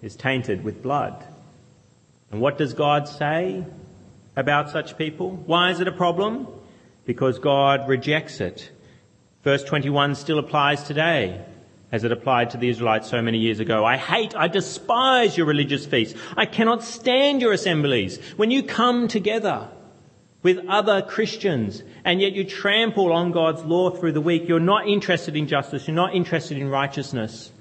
is 0.00 0.16
tainted 0.16 0.64
with 0.64 0.82
blood. 0.82 1.24
And 2.30 2.40
what 2.40 2.58
does 2.58 2.72
God 2.72 3.06
say 3.08 3.64
about 4.34 4.70
such 4.70 4.98
people? 4.98 5.30
Why 5.46 5.70
is 5.70 5.80
it 5.80 5.86
a 5.86 5.92
problem? 5.92 6.48
Because 7.04 7.38
God 7.38 7.88
rejects 7.88 8.40
it. 8.40 8.70
Verse 9.44 9.62
21 9.62 10.14
still 10.14 10.38
applies 10.38 10.82
today 10.84 11.44
as 11.92 12.04
it 12.04 12.12
applied 12.12 12.50
to 12.50 12.56
the 12.56 12.70
Israelites 12.70 13.10
so 13.10 13.20
many 13.20 13.38
years 13.38 13.60
ago. 13.60 13.84
I 13.84 13.98
hate, 13.98 14.34
I 14.34 14.48
despise 14.48 15.36
your 15.36 15.46
religious 15.46 15.84
feasts. 15.84 16.18
I 16.36 16.46
cannot 16.46 16.82
stand 16.82 17.42
your 17.42 17.52
assemblies. 17.52 18.18
When 18.36 18.50
you 18.50 18.62
come 18.62 19.08
together, 19.08 19.68
with 20.42 20.58
other 20.68 21.02
Christians, 21.02 21.82
and 22.04 22.20
yet 22.20 22.32
you 22.32 22.44
trample 22.44 23.12
on 23.12 23.32
God's 23.32 23.62
law 23.62 23.90
through 23.90 24.12
the 24.12 24.20
week, 24.20 24.48
you're 24.48 24.60
not 24.60 24.88
interested 24.88 25.36
in 25.36 25.46
justice, 25.46 25.86
you're 25.86 25.94
not 25.94 26.14
interested 26.14 26.58
in 26.58 26.68
righteousness, 26.68 27.52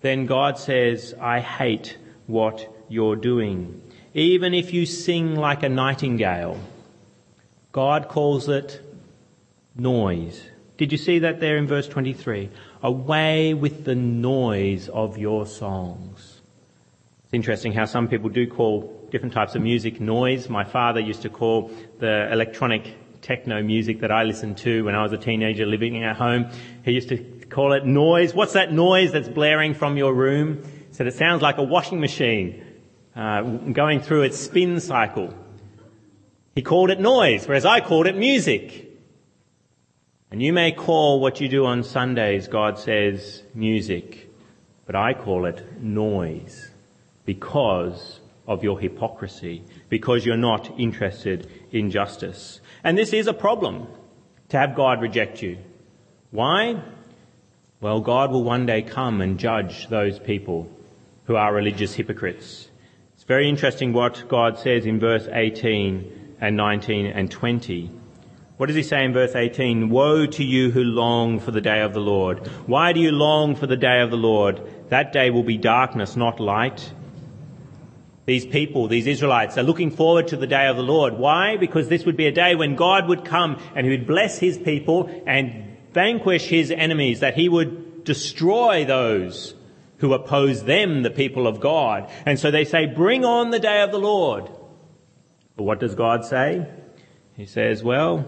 then 0.00 0.26
God 0.26 0.58
says, 0.58 1.14
I 1.20 1.40
hate 1.40 1.96
what 2.26 2.68
you're 2.88 3.16
doing. 3.16 3.80
even 4.16 4.54
if 4.54 4.72
you 4.72 4.86
sing 4.86 5.34
like 5.34 5.64
a 5.64 5.68
nightingale. 5.68 6.56
God 7.72 8.06
calls 8.08 8.48
it 8.48 8.80
noise. 9.74 10.40
Did 10.76 10.92
you 10.92 10.98
see 10.98 11.18
that 11.20 11.40
there 11.40 11.56
in 11.56 11.66
verse 11.66 11.88
23? 11.88 12.50
Away 12.82 13.54
with 13.54 13.84
the 13.84 13.96
noise 13.96 14.88
of 14.88 15.18
your 15.18 15.46
songs. 15.46 16.40
It's 17.24 17.34
interesting 17.34 17.72
how 17.72 17.86
some 17.86 18.06
people 18.06 18.28
do 18.28 18.46
call 18.46 19.03
different 19.14 19.32
types 19.32 19.54
of 19.54 19.62
music 19.62 20.00
noise. 20.00 20.48
My 20.48 20.64
father 20.64 20.98
used 20.98 21.22
to 21.22 21.28
call 21.28 21.70
the 22.00 22.32
electronic 22.32 23.22
techno 23.22 23.62
music 23.62 24.00
that 24.00 24.10
I 24.10 24.24
listened 24.24 24.56
to 24.66 24.84
when 24.86 24.96
I 24.96 25.04
was 25.04 25.12
a 25.12 25.16
teenager 25.16 25.66
living 25.66 26.02
at 26.02 26.16
home. 26.16 26.50
He 26.84 26.90
used 26.90 27.10
to 27.10 27.18
call 27.48 27.74
it 27.74 27.86
noise. 27.86 28.34
What's 28.34 28.54
that 28.54 28.72
noise 28.72 29.12
that's 29.12 29.28
blaring 29.28 29.72
from 29.74 29.96
your 29.96 30.12
room? 30.12 30.64
He 30.88 30.94
said 30.94 31.06
it 31.06 31.14
sounds 31.14 31.42
like 31.42 31.58
a 31.58 31.62
washing 31.62 32.00
machine 32.00 32.64
uh, 33.14 33.42
going 33.42 34.00
through 34.00 34.22
its 34.22 34.36
spin 34.36 34.80
cycle. 34.80 35.32
He 36.56 36.62
called 36.62 36.90
it 36.90 36.98
noise, 36.98 37.46
whereas 37.46 37.64
I 37.64 37.78
called 37.82 38.08
it 38.08 38.16
music. 38.16 38.90
And 40.32 40.42
you 40.42 40.52
may 40.52 40.72
call 40.72 41.20
what 41.20 41.40
you 41.40 41.48
do 41.48 41.66
on 41.66 41.84
Sundays, 41.84 42.48
God 42.48 42.80
says, 42.80 43.44
music, 43.54 44.28
but 44.86 44.96
I 44.96 45.14
call 45.14 45.46
it 45.46 45.80
noise 45.80 46.68
because 47.24 48.18
of 48.46 48.62
your 48.62 48.78
hypocrisy, 48.78 49.64
because 49.88 50.24
you're 50.24 50.36
not 50.36 50.78
interested 50.78 51.50
in 51.70 51.90
justice. 51.90 52.60
And 52.82 52.96
this 52.98 53.12
is 53.12 53.26
a 53.26 53.34
problem 53.34 53.86
to 54.50 54.58
have 54.58 54.74
God 54.74 55.00
reject 55.00 55.42
you. 55.42 55.58
Why? 56.30 56.82
Well, 57.80 58.00
God 58.00 58.30
will 58.30 58.44
one 58.44 58.66
day 58.66 58.82
come 58.82 59.20
and 59.20 59.38
judge 59.38 59.88
those 59.88 60.18
people 60.18 60.70
who 61.24 61.36
are 61.36 61.54
religious 61.54 61.94
hypocrites. 61.94 62.68
It's 63.14 63.24
very 63.24 63.48
interesting 63.48 63.92
what 63.92 64.28
God 64.28 64.58
says 64.58 64.84
in 64.84 65.00
verse 65.00 65.26
18 65.32 66.36
and 66.40 66.56
19 66.56 67.06
and 67.06 67.30
20. 67.30 67.90
What 68.56 68.66
does 68.66 68.76
he 68.76 68.82
say 68.82 69.04
in 69.04 69.12
verse 69.12 69.34
18? 69.34 69.88
Woe 69.90 70.26
to 70.26 70.44
you 70.44 70.70
who 70.70 70.82
long 70.82 71.40
for 71.40 71.50
the 71.50 71.60
day 71.60 71.80
of 71.80 71.92
the 71.92 72.00
Lord. 72.00 72.46
Why 72.66 72.92
do 72.92 73.00
you 73.00 73.10
long 73.10 73.56
for 73.56 73.66
the 73.66 73.76
day 73.76 74.00
of 74.00 74.10
the 74.10 74.16
Lord? 74.16 74.60
That 74.90 75.12
day 75.12 75.30
will 75.30 75.42
be 75.42 75.56
darkness, 75.56 76.16
not 76.16 76.38
light. 76.38 76.92
These 78.26 78.46
people, 78.46 78.88
these 78.88 79.06
Israelites, 79.06 79.58
are 79.58 79.62
looking 79.62 79.90
forward 79.90 80.28
to 80.28 80.36
the 80.36 80.46
day 80.46 80.66
of 80.66 80.76
the 80.76 80.82
Lord. 80.82 81.18
Why? 81.18 81.56
Because 81.58 81.88
this 81.88 82.06
would 82.06 82.16
be 82.16 82.26
a 82.26 82.32
day 82.32 82.54
when 82.54 82.74
God 82.74 83.06
would 83.08 83.24
come 83.24 83.60
and 83.74 83.86
he 83.86 83.90
would 83.90 84.06
bless 84.06 84.38
his 84.38 84.56
people 84.56 85.10
and 85.26 85.76
vanquish 85.92 86.46
his 86.46 86.70
enemies, 86.70 87.20
that 87.20 87.34
he 87.34 87.48
would 87.48 88.04
destroy 88.04 88.84
those 88.84 89.54
who 89.98 90.12
oppose 90.12 90.64
them, 90.64 91.02
the 91.02 91.10
people 91.10 91.46
of 91.46 91.60
God. 91.60 92.10
And 92.26 92.38
so 92.38 92.50
they 92.50 92.64
say, 92.64 92.86
bring 92.86 93.24
on 93.24 93.50
the 93.50 93.58
day 93.58 93.82
of 93.82 93.90
the 93.90 93.98
Lord. 93.98 94.50
But 95.56 95.64
what 95.64 95.80
does 95.80 95.94
God 95.94 96.24
say? 96.24 96.66
He 97.36 97.46
says, 97.46 97.82
well, 97.82 98.26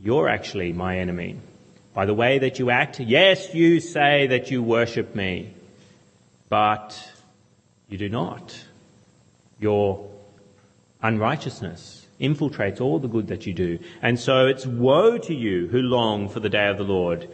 you're 0.00 0.28
actually 0.28 0.72
my 0.72 0.98
enemy. 0.98 1.38
By 1.94 2.06
the 2.06 2.14
way 2.14 2.38
that 2.40 2.58
you 2.58 2.70
act, 2.70 3.00
yes, 3.00 3.54
you 3.54 3.80
say 3.80 4.26
that 4.28 4.50
you 4.50 4.62
worship 4.62 5.14
me, 5.14 5.54
but 6.48 7.10
you 7.88 7.96
do 7.96 8.08
not. 8.08 8.58
Your 9.58 10.10
unrighteousness 11.02 12.06
infiltrates 12.20 12.80
all 12.80 12.98
the 12.98 13.08
good 13.08 13.28
that 13.28 13.46
you 13.46 13.52
do. 13.52 13.78
And 14.02 14.18
so 14.18 14.46
it's 14.46 14.66
woe 14.66 15.18
to 15.18 15.34
you 15.34 15.68
who 15.68 15.82
long 15.82 16.28
for 16.28 16.40
the 16.40 16.48
day 16.48 16.68
of 16.68 16.78
the 16.78 16.84
Lord. 16.84 17.28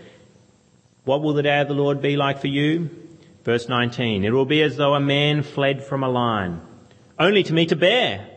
What 1.05 1.23
will 1.23 1.35
the 1.35 1.43
day 1.43 1.61
of 1.61 1.69
the 1.69 1.75
Lord 1.75 2.01
be 2.01 2.17
like 2.17 2.41
for 2.41 2.49
you? 2.49 2.91
Verse 3.45 3.69
19. 3.69 4.25
It 4.25 4.31
will 4.31 4.45
be 4.45 4.63
as 4.63 4.77
though 4.77 4.95
a 4.95 5.01
man 5.01 5.43
fled 5.43 5.85
from 5.85 6.03
a 6.03 6.09
lion, 6.09 6.61
only 7.19 7.43
to 7.43 7.53
meet 7.53 7.73
a 7.73 7.77
bear 7.77 8.29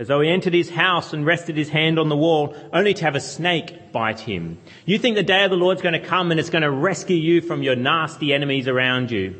as 0.00 0.08
though 0.08 0.22
he 0.22 0.30
entered 0.30 0.54
his 0.54 0.70
house 0.70 1.12
and 1.12 1.26
rested 1.26 1.58
his 1.58 1.68
hand 1.68 1.98
on 1.98 2.08
the 2.08 2.16
wall, 2.16 2.56
only 2.72 2.94
to 2.94 3.04
have 3.04 3.14
a 3.14 3.20
snake 3.20 3.92
bite 3.92 4.20
him. 4.20 4.58
You 4.86 4.98
think 4.98 5.14
the 5.14 5.22
day 5.22 5.44
of 5.44 5.50
the 5.50 5.58
Lord's 5.58 5.82
going 5.82 6.00
to 6.00 6.00
come 6.00 6.30
and 6.30 6.40
it's 6.40 6.48
going 6.48 6.62
to 6.62 6.70
rescue 6.70 7.18
you 7.18 7.42
from 7.42 7.62
your 7.62 7.76
nasty 7.76 8.32
enemies 8.32 8.66
around 8.66 9.10
you. 9.10 9.38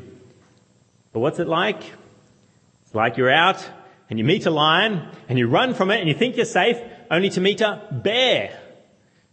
But 1.13 1.21
what's 1.21 1.39
it 1.39 1.47
like? 1.47 1.81
It's 2.91 2.95
like 2.97 3.15
you're 3.15 3.31
out 3.31 3.65
and 4.09 4.19
you 4.19 4.25
meet 4.25 4.45
a 4.45 4.51
lion 4.51 5.07
and 5.29 5.39
you 5.39 5.47
run 5.47 5.73
from 5.75 5.91
it 5.91 6.01
and 6.01 6.09
you 6.09 6.13
think 6.13 6.35
you're 6.35 6.43
safe, 6.43 6.77
only 7.09 7.29
to 7.29 7.39
meet 7.39 7.61
a 7.61 7.87
bear. 7.89 8.59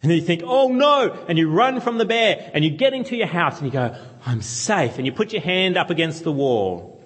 And 0.01 0.09
then 0.09 0.17
you 0.17 0.25
think, 0.25 0.45
oh 0.45 0.69
no, 0.69 1.25
and 1.27 1.37
you 1.37 1.51
run 1.51 1.81
from 1.81 1.99
the 1.99 2.05
bear 2.05 2.53
and 2.55 2.65
you 2.65 2.71
get 2.71 2.95
into 2.95 3.17
your 3.17 3.27
house 3.27 3.59
and 3.59 3.67
you 3.67 3.73
go, 3.73 3.97
I'm 4.25 4.43
safe. 4.43 4.97
And 4.97 5.07
you 5.07 5.13
put 5.13 5.33
your 5.33 5.43
hand 5.43 5.77
up 5.77 5.91
against 5.91 6.23
the 6.23 6.31
wall, 6.31 7.03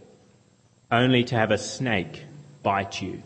only 0.90 1.24
to 1.24 1.36
have 1.36 1.52
a 1.52 1.56
snake 1.56 2.22
bite 2.62 3.00
you. 3.00 3.22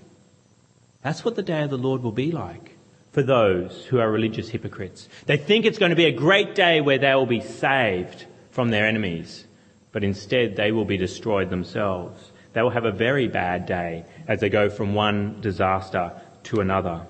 That's 1.02 1.24
what 1.24 1.34
the 1.34 1.42
day 1.42 1.64
of 1.64 1.70
the 1.70 1.78
Lord 1.78 2.04
will 2.04 2.12
be 2.12 2.30
like 2.30 2.76
for 3.10 3.24
those 3.24 3.86
who 3.86 3.98
are 3.98 4.08
religious 4.08 4.48
hypocrites. 4.48 5.08
They 5.24 5.36
think 5.36 5.64
it's 5.64 5.78
going 5.78 5.90
to 5.90 5.96
be 5.96 6.04
a 6.04 6.12
great 6.12 6.54
day 6.54 6.80
where 6.80 6.98
they 6.98 7.12
will 7.16 7.26
be 7.26 7.40
saved 7.40 8.24
from 8.52 8.68
their 8.68 8.86
enemies, 8.86 9.46
but 9.90 10.04
instead 10.04 10.54
they 10.54 10.70
will 10.70 10.84
be 10.84 10.96
destroyed 10.96 11.50
themselves. 11.50 12.30
They 12.56 12.62
will 12.62 12.70
have 12.70 12.86
a 12.86 12.90
very 12.90 13.28
bad 13.28 13.66
day 13.66 14.06
as 14.26 14.40
they 14.40 14.48
go 14.48 14.70
from 14.70 14.94
one 14.94 15.42
disaster 15.42 16.18
to 16.44 16.60
another. 16.60 17.06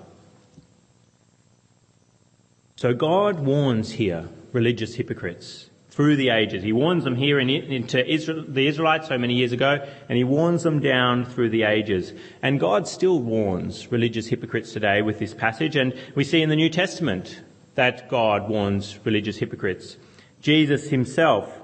So 2.75 2.93
God 2.93 3.39
warns 3.39 3.89
here 3.93 4.27
religious 4.51 4.95
hypocrites 4.95 5.69
through 5.89 6.17
the 6.17 6.31
ages. 6.31 6.63
He 6.63 6.73
warns 6.73 7.05
them 7.05 7.15
here 7.15 7.39
in, 7.39 7.49
into 7.49 8.05
Israel, 8.05 8.43
the 8.45 8.67
Israelites 8.67 9.07
so 9.07 9.17
many 9.17 9.35
years 9.35 9.53
ago, 9.53 9.87
and 10.09 10.17
he 10.17 10.25
warns 10.25 10.63
them 10.63 10.81
down 10.81 11.23
through 11.23 11.51
the 11.51 11.63
ages. 11.63 12.11
And 12.41 12.59
God 12.59 12.85
still 12.85 13.21
warns 13.21 13.89
religious 13.89 14.27
hypocrites 14.27 14.73
today 14.73 15.01
with 15.01 15.17
this 15.17 15.33
passage, 15.33 15.77
and 15.77 15.93
we 16.13 16.25
see 16.25 16.41
in 16.41 16.49
the 16.49 16.57
New 16.57 16.69
Testament 16.69 17.41
that 17.75 18.09
God 18.09 18.49
warns 18.49 18.99
religious 19.05 19.37
hypocrites. 19.37 19.95
Jesus 20.41 20.89
himself 20.89 21.57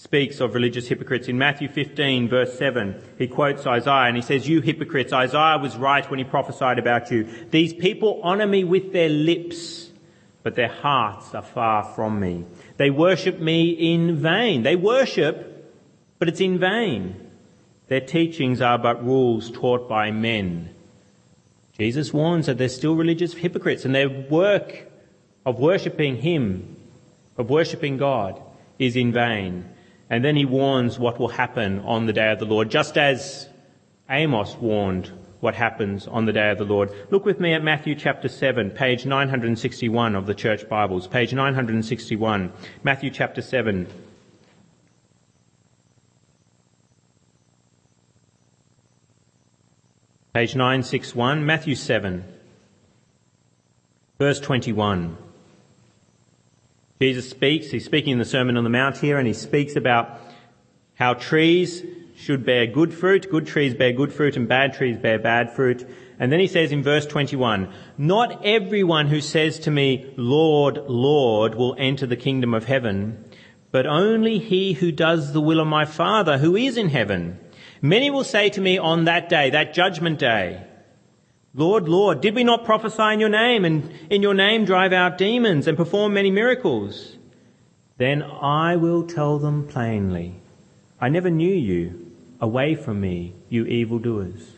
speaks 0.00 0.40
of 0.40 0.54
religious 0.54 0.88
hypocrites 0.88 1.28
in 1.28 1.36
Matthew 1.36 1.68
15 1.68 2.30
verse 2.30 2.56
7. 2.56 2.98
He 3.18 3.28
quotes 3.28 3.66
Isaiah 3.66 4.08
and 4.08 4.16
he 4.16 4.22
says, 4.22 4.48
you 4.48 4.62
hypocrites, 4.62 5.12
Isaiah 5.12 5.58
was 5.58 5.76
right 5.76 6.08
when 6.08 6.18
he 6.18 6.24
prophesied 6.24 6.78
about 6.78 7.10
you. 7.10 7.28
These 7.50 7.74
people 7.74 8.18
honor 8.22 8.46
me 8.46 8.64
with 8.64 8.94
their 8.94 9.10
lips, 9.10 9.90
but 10.42 10.54
their 10.54 10.70
hearts 10.70 11.34
are 11.34 11.42
far 11.42 11.84
from 11.84 12.18
me. 12.18 12.46
They 12.78 12.88
worship 12.88 13.40
me 13.40 13.72
in 13.72 14.16
vain. 14.16 14.62
They 14.62 14.74
worship, 14.74 15.70
but 16.18 16.28
it's 16.28 16.40
in 16.40 16.58
vain. 16.58 17.30
Their 17.88 18.00
teachings 18.00 18.62
are 18.62 18.78
but 18.78 19.04
rules 19.04 19.50
taught 19.50 19.86
by 19.86 20.12
men. 20.12 20.74
Jesus 21.76 22.10
warns 22.10 22.46
that 22.46 22.56
they're 22.56 22.70
still 22.70 22.96
religious 22.96 23.34
hypocrites 23.34 23.84
and 23.84 23.94
their 23.94 24.08
work 24.08 24.90
of 25.44 25.58
worshipping 25.58 26.16
Him, 26.16 26.78
of 27.36 27.50
worshipping 27.50 27.98
God, 27.98 28.40
is 28.78 28.96
in 28.96 29.12
vain. 29.12 29.68
And 30.10 30.24
then 30.24 30.36
he 30.36 30.44
warns 30.44 30.98
what 30.98 31.18
will 31.20 31.28
happen 31.28 31.78
on 31.80 32.06
the 32.06 32.12
day 32.12 32.32
of 32.32 32.40
the 32.40 32.44
Lord, 32.44 32.70
just 32.70 32.98
as 32.98 33.48
Amos 34.10 34.56
warned 34.56 35.10
what 35.38 35.54
happens 35.54 36.06
on 36.06 36.26
the 36.26 36.32
day 36.32 36.50
of 36.50 36.58
the 36.58 36.64
Lord. 36.64 36.92
Look 37.10 37.24
with 37.24 37.40
me 37.40 37.54
at 37.54 37.62
Matthew 37.62 37.94
chapter 37.94 38.28
7, 38.28 38.72
page 38.72 39.06
961 39.06 40.16
of 40.16 40.26
the 40.26 40.34
Church 40.34 40.68
Bibles. 40.68 41.06
Page 41.06 41.32
961. 41.32 42.52
Matthew 42.82 43.10
chapter 43.10 43.40
7. 43.40 43.86
Page 50.32 50.54
961, 50.54 51.44
Matthew 51.44 51.74
7, 51.74 52.24
verse 54.16 54.38
21. 54.38 55.16
Jesus 57.02 57.30
speaks, 57.30 57.70
he's 57.70 57.86
speaking 57.86 58.12
in 58.12 58.18
the 58.18 58.26
Sermon 58.26 58.58
on 58.58 58.64
the 58.64 58.68
Mount 58.68 58.98
here, 58.98 59.16
and 59.16 59.26
he 59.26 59.32
speaks 59.32 59.74
about 59.74 60.20
how 60.96 61.14
trees 61.14 61.82
should 62.14 62.44
bear 62.44 62.66
good 62.66 62.92
fruit, 62.92 63.30
good 63.30 63.46
trees 63.46 63.72
bear 63.72 63.94
good 63.94 64.12
fruit, 64.12 64.36
and 64.36 64.46
bad 64.46 64.74
trees 64.74 64.98
bear 64.98 65.18
bad 65.18 65.50
fruit. 65.50 65.88
And 66.18 66.30
then 66.30 66.40
he 66.40 66.46
says 66.46 66.72
in 66.72 66.82
verse 66.82 67.06
21, 67.06 67.72
Not 67.96 68.44
everyone 68.44 69.06
who 69.06 69.22
says 69.22 69.60
to 69.60 69.70
me, 69.70 70.12
Lord, 70.18 70.76
Lord, 70.88 71.54
will 71.54 71.74
enter 71.78 72.06
the 72.06 72.16
kingdom 72.16 72.52
of 72.52 72.66
heaven, 72.66 73.24
but 73.72 73.86
only 73.86 74.38
he 74.38 74.74
who 74.74 74.92
does 74.92 75.32
the 75.32 75.40
will 75.40 75.60
of 75.60 75.66
my 75.66 75.86
Father 75.86 76.36
who 76.36 76.54
is 76.54 76.76
in 76.76 76.90
heaven. 76.90 77.40
Many 77.80 78.10
will 78.10 78.24
say 78.24 78.50
to 78.50 78.60
me 78.60 78.76
on 78.76 79.04
that 79.04 79.30
day, 79.30 79.48
that 79.48 79.72
judgment 79.72 80.18
day, 80.18 80.66
Lord, 81.52 81.88
Lord, 81.88 82.20
did 82.20 82.34
we 82.36 82.44
not 82.44 82.64
prophesy 82.64 83.12
in 83.12 83.20
your 83.20 83.28
name 83.28 83.64
and 83.64 83.90
in 84.08 84.22
your 84.22 84.34
name 84.34 84.64
drive 84.64 84.92
out 84.92 85.18
demons 85.18 85.66
and 85.66 85.76
perform 85.76 86.14
many 86.14 86.30
miracles? 86.30 87.16
Then 87.96 88.22
I 88.22 88.76
will 88.76 89.02
tell 89.06 89.38
them 89.38 89.66
plainly, 89.66 90.40
I 91.00 91.08
never 91.08 91.30
knew 91.30 91.52
you. 91.52 92.06
Away 92.42 92.74
from 92.74 93.02
me, 93.02 93.34
you 93.50 93.66
evildoers. 93.66 94.52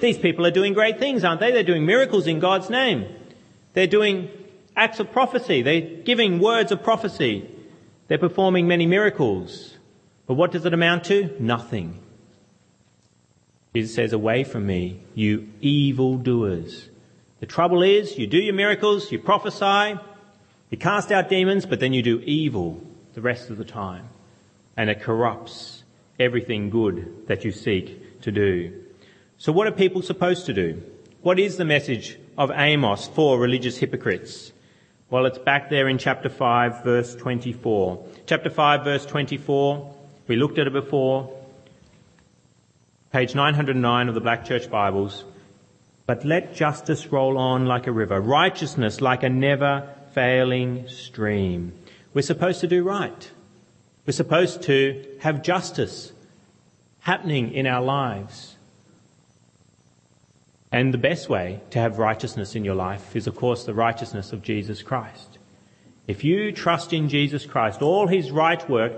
These 0.00 0.18
people 0.18 0.44
are 0.44 0.50
doing 0.50 0.74
great 0.74 0.98
things, 0.98 1.24
aren't 1.24 1.40
they? 1.40 1.50
They're 1.50 1.62
doing 1.62 1.86
miracles 1.86 2.26
in 2.26 2.40
God's 2.40 2.68
name. 2.68 3.06
They're 3.72 3.86
doing 3.86 4.28
acts 4.76 5.00
of 5.00 5.10
prophecy. 5.12 5.62
They're 5.62 5.80
giving 5.80 6.40
words 6.40 6.72
of 6.72 6.82
prophecy. 6.82 7.48
They're 8.08 8.18
performing 8.18 8.68
many 8.68 8.84
miracles. 8.84 9.78
But 10.26 10.34
what 10.34 10.52
does 10.52 10.66
it 10.66 10.74
amount 10.74 11.04
to? 11.04 11.34
Nothing. 11.40 12.01
Jesus 13.74 13.94
says, 13.94 14.12
Away 14.12 14.44
from 14.44 14.66
me, 14.66 15.00
you 15.14 15.48
evil 15.60 16.18
doers. 16.18 16.88
The 17.40 17.46
trouble 17.46 17.82
is, 17.82 18.18
you 18.18 18.26
do 18.26 18.38
your 18.38 18.54
miracles, 18.54 19.10
you 19.10 19.18
prophesy, 19.18 19.98
you 20.70 20.78
cast 20.78 21.10
out 21.10 21.28
demons, 21.28 21.66
but 21.66 21.80
then 21.80 21.92
you 21.92 22.02
do 22.02 22.20
evil 22.20 22.80
the 23.14 23.20
rest 23.20 23.50
of 23.50 23.58
the 23.58 23.64
time. 23.64 24.08
And 24.76 24.88
it 24.88 25.00
corrupts 25.00 25.82
everything 26.18 26.70
good 26.70 27.26
that 27.26 27.44
you 27.44 27.52
seek 27.52 28.20
to 28.22 28.30
do. 28.30 28.84
So 29.38 29.52
what 29.52 29.66
are 29.66 29.72
people 29.72 30.02
supposed 30.02 30.46
to 30.46 30.54
do? 30.54 30.82
What 31.22 31.38
is 31.38 31.56
the 31.56 31.64
message 31.64 32.18
of 32.38 32.50
Amos 32.54 33.08
for 33.08 33.38
religious 33.38 33.78
hypocrites? 33.78 34.52
Well, 35.10 35.26
it's 35.26 35.38
back 35.38 35.68
there 35.68 35.88
in 35.88 35.98
chapter 35.98 36.28
5 36.28 36.84
verse 36.84 37.14
24. 37.16 38.06
Chapter 38.26 38.50
5 38.50 38.84
verse 38.84 39.04
24, 39.04 39.94
we 40.26 40.36
looked 40.36 40.58
at 40.58 40.66
it 40.66 40.72
before. 40.72 41.41
Page 43.12 43.34
909 43.34 44.08
of 44.08 44.14
the 44.14 44.22
Black 44.22 44.42
Church 44.46 44.70
Bibles. 44.70 45.26
But 46.06 46.24
let 46.24 46.54
justice 46.54 47.08
roll 47.08 47.36
on 47.36 47.66
like 47.66 47.86
a 47.86 47.92
river, 47.92 48.18
righteousness 48.18 49.02
like 49.02 49.22
a 49.22 49.28
never 49.28 49.94
failing 50.14 50.88
stream. 50.88 51.74
We're 52.14 52.22
supposed 52.22 52.62
to 52.62 52.66
do 52.66 52.82
right. 52.82 53.30
We're 54.06 54.14
supposed 54.14 54.62
to 54.62 55.04
have 55.20 55.42
justice 55.42 56.12
happening 57.00 57.52
in 57.52 57.66
our 57.66 57.82
lives. 57.82 58.56
And 60.72 60.94
the 60.94 60.98
best 60.98 61.28
way 61.28 61.60
to 61.68 61.78
have 61.80 61.98
righteousness 61.98 62.56
in 62.56 62.64
your 62.64 62.76
life 62.76 63.14
is, 63.14 63.26
of 63.26 63.36
course, 63.36 63.64
the 63.64 63.74
righteousness 63.74 64.32
of 64.32 64.40
Jesus 64.40 64.82
Christ. 64.82 65.36
If 66.06 66.24
you 66.24 66.50
trust 66.50 66.94
in 66.94 67.10
Jesus 67.10 67.44
Christ, 67.44 67.82
all 67.82 68.06
his 68.06 68.30
right 68.30 68.66
work 68.70 68.94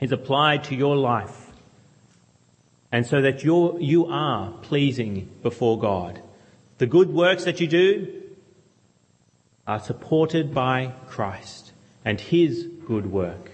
is 0.00 0.10
applied 0.10 0.64
to 0.64 0.74
your 0.74 0.96
life. 0.96 1.47
And 2.90 3.06
so 3.06 3.20
that 3.20 3.44
you're, 3.44 3.78
you 3.80 4.06
are 4.06 4.52
pleasing 4.62 5.30
before 5.42 5.78
God. 5.78 6.22
The 6.78 6.86
good 6.86 7.12
works 7.12 7.44
that 7.44 7.60
you 7.60 7.66
do 7.66 8.22
are 9.66 9.80
supported 9.80 10.54
by 10.54 10.94
Christ 11.06 11.72
and 12.04 12.20
his 12.20 12.66
good 12.86 13.06
work. 13.06 13.50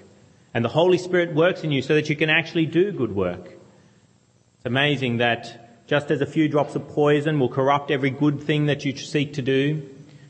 And 0.52 0.64
the 0.64 0.68
Holy 0.68 0.98
Spirit 0.98 1.34
works 1.34 1.64
in 1.64 1.72
you 1.72 1.82
so 1.82 1.94
that 1.94 2.08
you 2.08 2.14
can 2.14 2.30
actually 2.30 2.66
do 2.66 2.92
good 2.92 3.14
work. 3.14 3.46
It's 3.46 4.66
amazing 4.66 5.16
that 5.16 5.86
just 5.88 6.12
as 6.12 6.20
a 6.20 6.26
few 6.26 6.48
drops 6.48 6.76
of 6.76 6.88
poison 6.88 7.40
will 7.40 7.48
corrupt 7.48 7.90
every 7.90 8.10
good 8.10 8.40
thing 8.40 8.66
that 8.66 8.84
you 8.84 8.96
seek 8.96 9.34
to 9.34 9.42
do, 9.42 9.88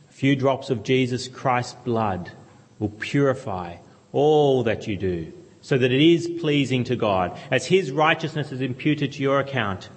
a 0.08 0.12
few 0.12 0.34
drops 0.34 0.70
of 0.70 0.82
Jesus 0.82 1.28
Christ's 1.28 1.75
blood 1.84 2.32
will 2.78 2.88
purify 2.88 3.76
all 4.12 4.62
that 4.62 4.87
you 4.87 4.96
do 4.96 5.32
so 5.64 5.78
that 5.78 5.90
it 5.90 6.02
is 6.02 6.28
pleasing 6.40 6.85
to 6.85 6.94
God 6.94 7.38
as 7.50 7.64
His 7.64 7.90
righteousness 7.90 8.52
is 8.52 8.61
imputed 8.61 9.12
to 9.12 9.23
your 9.23 9.40
account. 9.40 9.88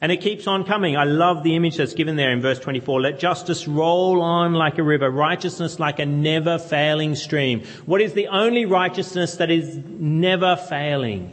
And 0.00 0.10
it 0.10 0.20
keeps 0.20 0.48
on 0.48 0.64
coming. 0.64 0.96
I 0.96 1.04
love 1.04 1.44
the 1.44 1.54
image 1.54 1.76
that's 1.76 1.94
given 1.94 2.16
there 2.16 2.32
in 2.32 2.42
verse 2.42 2.58
24. 2.58 3.00
Let 3.00 3.20
justice 3.20 3.68
roll 3.68 4.20
on 4.20 4.52
like 4.54 4.78
a 4.78 4.82
river, 4.82 5.08
righteousness 5.08 5.78
like 5.78 6.00
a 6.00 6.06
never 6.06 6.58
failing 6.58 7.14
stream. 7.14 7.62
What 7.86 8.00
is 8.00 8.14
the 8.14 8.26
only 8.26 8.64
righteousness 8.64 9.36
that 9.36 9.48
is 9.48 9.76
never 9.86 10.56
failing? 10.56 11.32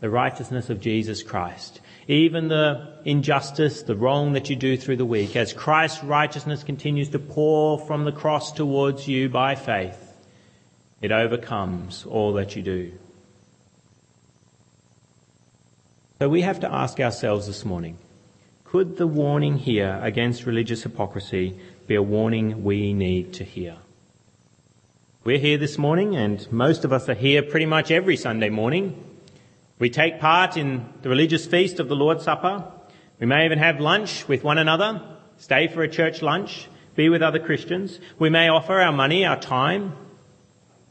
The 0.00 0.10
righteousness 0.10 0.68
of 0.68 0.82
Jesus 0.82 1.22
Christ. 1.22 1.80
Even 2.08 2.48
the 2.48 2.98
injustice, 3.06 3.80
the 3.82 3.96
wrong 3.96 4.34
that 4.34 4.50
you 4.50 4.56
do 4.56 4.76
through 4.76 4.96
the 4.96 5.06
week, 5.06 5.36
as 5.36 5.54
Christ's 5.54 6.04
righteousness 6.04 6.64
continues 6.64 7.08
to 7.08 7.18
pour 7.18 7.78
from 7.78 8.04
the 8.04 8.12
cross 8.12 8.52
towards 8.52 9.08
you 9.08 9.30
by 9.30 9.54
faith, 9.54 10.18
it 11.00 11.12
overcomes 11.12 12.04
all 12.04 12.34
that 12.34 12.56
you 12.56 12.62
do. 12.62 12.92
So 16.22 16.28
we 16.28 16.42
have 16.42 16.60
to 16.60 16.72
ask 16.72 17.00
ourselves 17.00 17.48
this 17.48 17.64
morning, 17.64 17.98
could 18.62 18.96
the 18.96 19.08
warning 19.08 19.58
here 19.58 19.98
against 20.00 20.46
religious 20.46 20.84
hypocrisy 20.84 21.58
be 21.88 21.96
a 21.96 22.02
warning 22.02 22.62
we 22.62 22.92
need 22.92 23.32
to 23.32 23.44
hear? 23.44 23.78
We're 25.24 25.40
here 25.40 25.58
this 25.58 25.78
morning 25.78 26.14
and 26.14 26.46
most 26.52 26.84
of 26.84 26.92
us 26.92 27.08
are 27.08 27.14
here 27.14 27.42
pretty 27.42 27.66
much 27.66 27.90
every 27.90 28.16
Sunday 28.16 28.50
morning. 28.50 29.04
We 29.80 29.90
take 29.90 30.20
part 30.20 30.56
in 30.56 30.86
the 31.02 31.08
religious 31.08 31.44
feast 31.44 31.80
of 31.80 31.88
the 31.88 31.96
Lord's 31.96 32.22
Supper. 32.22 32.70
We 33.18 33.26
may 33.26 33.44
even 33.44 33.58
have 33.58 33.80
lunch 33.80 34.28
with 34.28 34.44
one 34.44 34.58
another, 34.58 35.02
stay 35.38 35.66
for 35.66 35.82
a 35.82 35.88
church 35.88 36.22
lunch, 36.22 36.68
be 36.94 37.08
with 37.08 37.22
other 37.22 37.40
Christians. 37.40 37.98
We 38.20 38.30
may 38.30 38.48
offer 38.48 38.78
our 38.78 38.92
money, 38.92 39.26
our 39.26 39.40
time, 39.40 39.96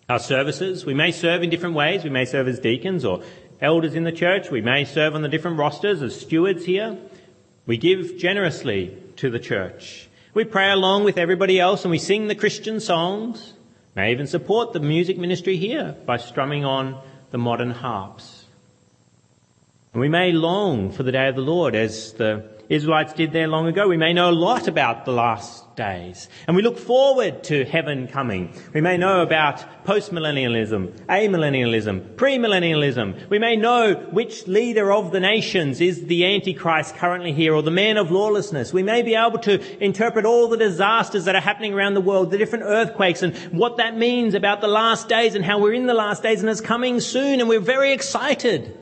our 0.10 0.19
services. 0.19 0.86
We 0.86 0.93
may 0.93 1.13
serve 1.13 1.41
in 1.41 1.49
different 1.49 1.75
ways. 1.75 2.03
We 2.03 2.10
may 2.10 2.25
serve 2.25 2.49
as 2.49 2.60
deacons 2.60 3.06
or 3.06 3.23
elders 3.62 3.95
in 3.95 4.04
the 4.04 4.12
church. 4.12 4.50
We 4.50 4.62
may 4.62 4.86
serve 4.86 5.15
on 5.15 5.21
the 5.21 5.30
different 5.30 5.58
rosters 5.58 6.02
as 6.02 6.19
stewards 6.19 6.65
here. 6.65 6.97
We 7.65 7.78
give 7.78 8.17
generously 8.17 8.97
to 9.17 9.30
the 9.30 9.39
church. 9.39 10.10
We 10.34 10.45
pray 10.45 10.71
along 10.71 11.04
with 11.04 11.17
everybody 11.17 11.60
else 11.60 11.84
and 11.84 11.91
we 11.91 12.00
sing 12.00 12.28
the 12.28 12.36
Christian 12.36 12.80
songs. 12.80 13.54
May 13.95 14.12
even 14.12 14.28
support 14.28 14.74
the 14.74 14.80
music 14.80 15.17
ministry 15.17 15.58
here 15.58 15.95
by 16.06 16.17
strumming 16.17 16.65
on 16.65 17.00
the 17.32 17.38
modern 17.38 17.71
harps. 17.71 18.45
And 19.93 20.02
we 20.02 20.08
may 20.08 20.32
long 20.32 20.91
for 20.91 21.04
the 21.04 21.12
day 21.12 21.28
of 21.28 21.36
the 21.36 21.41
Lord 21.41 21.76
as 21.76 22.13
the 22.13 22.45
Israelites 22.71 23.12
did 23.12 23.34
there 23.34 23.49
long 23.49 23.67
ago. 23.67 23.89
We 23.89 23.97
may 23.97 24.13
know 24.13 24.29
a 24.29 24.31
lot 24.31 24.69
about 24.69 25.03
the 25.03 25.12
last 25.12 25.75
days. 25.75 26.29
And 26.47 26.55
we 26.55 26.62
look 26.62 26.79
forward 26.79 27.43
to 27.45 27.65
heaven 27.65 28.07
coming. 28.07 28.53
We 28.73 28.79
may 28.79 28.95
know 28.95 29.21
about 29.21 29.84
postmillennialism, 29.84 31.05
amillennialism, 31.07 32.15
premillennialism. 32.15 33.29
We 33.29 33.39
may 33.39 33.57
know 33.57 33.95
which 34.12 34.47
leader 34.47 34.93
of 34.93 35.12
the 35.12 35.19
nations 35.19 35.81
is 35.81 36.05
the 36.05 36.25
Antichrist 36.25 36.95
currently 36.95 37.34
here 37.34 37.53
or 37.53 37.62
the 37.62 37.71
man 37.71 37.97
of 37.97 38.10
lawlessness. 38.10 38.71
We 38.71 38.84
may 38.84 39.01
be 39.01 39.15
able 39.15 39.39
to 39.39 39.84
interpret 39.84 40.25
all 40.25 40.47
the 40.47 40.55
disasters 40.55 41.25
that 41.25 41.36
are 41.36 41.41
happening 41.41 41.73
around 41.73 41.95
the 41.95 42.01
world, 42.01 42.31
the 42.31 42.38
different 42.38 42.63
earthquakes 42.63 43.21
and 43.21 43.36
what 43.51 43.77
that 43.77 43.97
means 43.97 44.34
about 44.34 44.62
the 44.62 44.69
last 44.69 45.10
days 45.10 45.36
and 45.36 45.43
how 45.43 45.60
we're 45.60 45.73
in 45.73 45.88
the 45.88 45.93
last 45.93 46.23
days 46.23 46.39
and 46.39 46.49
it's 46.49 46.62
coming 46.62 47.01
soon 47.01 47.41
and 47.41 47.49
we're 47.49 47.60
very 47.60 47.91
excited 47.91 48.77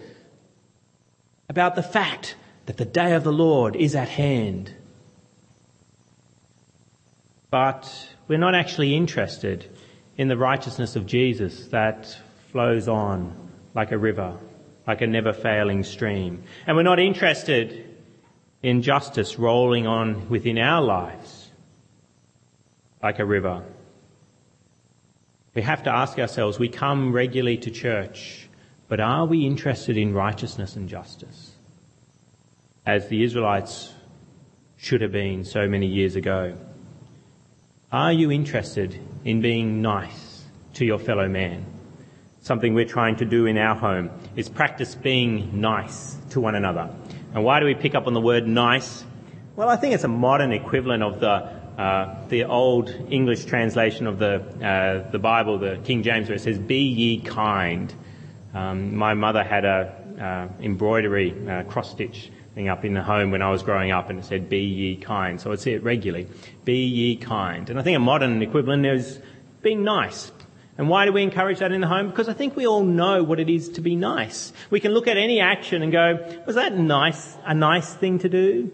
about 1.50 1.74
the 1.74 1.82
fact 1.82 2.36
that 2.70 2.78
the 2.78 2.86
day 2.86 3.14
of 3.14 3.24
the 3.24 3.34
Lord 3.34 3.76
is 3.76 3.96
at 3.96 4.10
hand. 4.10 4.72
But 7.50 7.92
we're 8.28 8.38
not 8.38 8.54
actually 8.54 8.96
interested 8.96 9.66
in 10.18 10.28
the 10.28 10.38
righteousness 10.38 10.96
of 10.96 11.08
Jesus 11.08 11.66
that 11.70 12.16
flows 12.52 12.88
on 12.88 13.50
like 13.74 13.92
a 13.92 13.98
river, 13.98 14.38
like 14.86 15.02
a 15.02 15.08
never 15.08 15.34
failing 15.34 15.84
stream. 15.84 16.44
And 16.68 16.78
we're 16.78 16.84
not 16.84 17.00
interested 17.00 17.98
in 18.62 18.84
justice 18.84 19.40
rolling 19.40 19.88
on 19.88 20.30
within 20.30 20.60
our 20.60 20.84
lives 20.84 21.50
like 23.02 23.18
a 23.18 23.26
river. 23.26 23.64
We 25.56 25.64
have 25.64 25.82
to 25.86 25.90
ask 25.90 26.20
ourselves, 26.20 26.60
we 26.60 26.70
come 26.70 27.14
regularly 27.14 27.58
to 27.58 27.72
church, 27.72 28.48
but 28.88 29.00
are 29.00 29.26
we 29.26 29.48
interested 29.48 29.98
in 29.98 30.14
righteousness 30.14 30.76
and 30.76 30.88
justice? 30.88 31.56
As 32.86 33.08
the 33.08 33.24
Israelites 33.24 33.94
should 34.78 35.02
have 35.02 35.12
been 35.12 35.44
so 35.44 35.68
many 35.68 35.88
years 35.88 36.16
ago? 36.16 36.56
Are 37.92 38.14
you 38.14 38.32
interested 38.32 39.00
in 39.26 39.42
being 39.42 39.82
nice 39.82 40.44
to 40.76 40.86
your 40.86 41.00
fellow 41.00 41.28
man? 41.28 41.66
Something 42.42 42.74
we're 42.74 42.86
trying 42.86 43.18
to 43.18 43.26
do 43.26 43.46
in 43.46 43.58
our 43.58 43.76
home 43.76 44.10
is 44.36 44.48
practice 44.48 44.96
being 44.96 45.60
nice 45.60 46.16
to 46.30 46.40
one 46.40 46.56
another. 46.56 46.90
And 47.34 47.44
why 47.44 47.60
do 47.60 47.66
we 47.66 47.76
pick 47.76 47.96
up 47.96 48.08
on 48.08 48.14
the 48.14 48.22
word 48.22 48.48
nice? 48.48 49.04
Well, 49.56 49.70
I 49.70 49.76
think 49.76 49.94
it's 49.94 50.06
a 50.06 50.08
modern 50.08 50.52
equivalent 50.52 51.04
of 51.04 51.20
the 51.20 51.60
uh, 51.80 52.28
the 52.28 52.44
old 52.44 52.90
English 53.10 53.46
translation 53.46 54.06
of 54.06 54.20
the 54.20 54.42
uh, 54.66 55.10
the 55.12 55.20
Bible, 55.20 55.60
the 55.60 55.80
King 55.84 56.04
James, 56.04 56.28
where 56.28 56.36
it 56.36 56.42
says 56.42 56.58
"Be 56.58 56.82
ye 56.82 57.22
kind." 57.22 57.94
Um, 58.54 58.96
my 58.96 59.14
mother 59.14 59.44
had 59.44 59.64
a 59.64 59.96
uh, 60.20 60.64
embroidery 60.64 61.34
uh, 61.48 61.64
cross 61.64 61.92
stitch 61.92 62.32
up 62.68 62.84
in 62.84 62.94
the 62.94 63.04
home 63.04 63.32
when 63.32 63.42
I 63.42 63.50
was 63.52 63.64
growing 63.64 63.92
up, 63.92 64.10
and 64.10 64.20
it 64.20 64.26
said, 64.26 64.50
"Be 64.50 64.60
ye 64.60 64.96
kind." 64.98 65.40
So 65.40 65.52
I'd 65.52 65.60
see 65.60 65.72
it 65.72 65.84
regularly. 65.84 66.28
Be 66.66 66.86
ye 66.86 67.16
kind, 67.16 67.70
and 67.70 67.80
I 67.80 67.84
think 67.84 67.96
a 67.96 68.00
modern 68.00 68.42
equivalent 68.42 68.86
is 68.86 69.22
being 69.62 69.84
nice. 69.84 70.32
And 70.78 70.88
why 70.88 71.06
do 71.06 71.12
we 71.12 71.24
encourage 71.24 71.60
that 71.60 71.72
in 71.72 71.82
the 71.82 71.88
home? 71.88 72.10
Because 72.10 72.30
I 72.30 72.34
think 72.34 72.56
we 72.56 72.66
all 72.66 72.84
know 72.84 73.22
what 73.22 73.40
it 73.40 73.50
is 73.50 73.70
to 73.70 73.82
be 73.82 73.96
nice. 73.96 74.54
We 74.70 74.80
can 74.80 74.94
look 74.94 75.08
at 75.08 75.18
any 75.18 75.40
action 75.42 75.82
and 75.84 75.92
go, 75.92 76.20
"Was 76.46 76.56
that 76.56 76.78
nice? 76.78 77.38
A 77.46 77.54
nice 77.54 77.94
thing 77.94 78.20
to 78.20 78.30
do?" 78.30 78.72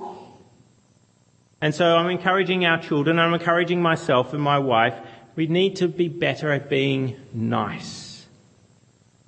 And 1.61 1.73
so 1.73 1.95
I'm 1.95 2.09
encouraging 2.11 2.65
our 2.65 2.79
children, 2.79 3.17
I'm 3.17 3.33
encouraging 3.33 3.81
myself 3.81 4.33
and 4.33 4.41
my 4.41 4.59
wife. 4.59 4.93
We 5.35 5.47
need 5.47 5.77
to 5.77 5.87
be 5.87 6.07
better 6.07 6.51
at 6.51 6.69
being 6.69 7.15
nice. 7.33 8.04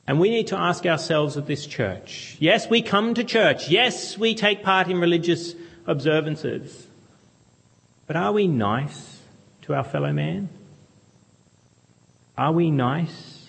And 0.08 0.20
we 0.20 0.30
need 0.30 0.48
to 0.48 0.58
ask 0.58 0.86
ourselves 0.86 1.36
at 1.36 1.48
this 1.48 1.66
church. 1.66 2.38
Yes, 2.40 2.70
we 2.70 2.82
come 2.82 3.14
to 3.14 3.26
church. 3.26 3.70
Yes, 3.70 4.18
we 4.18 4.36
take 4.36 4.64
part 4.64 4.88
in 4.88 5.00
religious 5.00 5.54
observances. 5.86 6.88
But 8.08 8.16
are 8.16 8.32
we 8.32 8.48
nice 8.48 9.20
to 9.64 9.74
our 9.74 9.84
fellow 9.84 10.14
man? 10.14 10.48
Are 12.38 12.54
we 12.54 12.72
nice? 12.72 13.48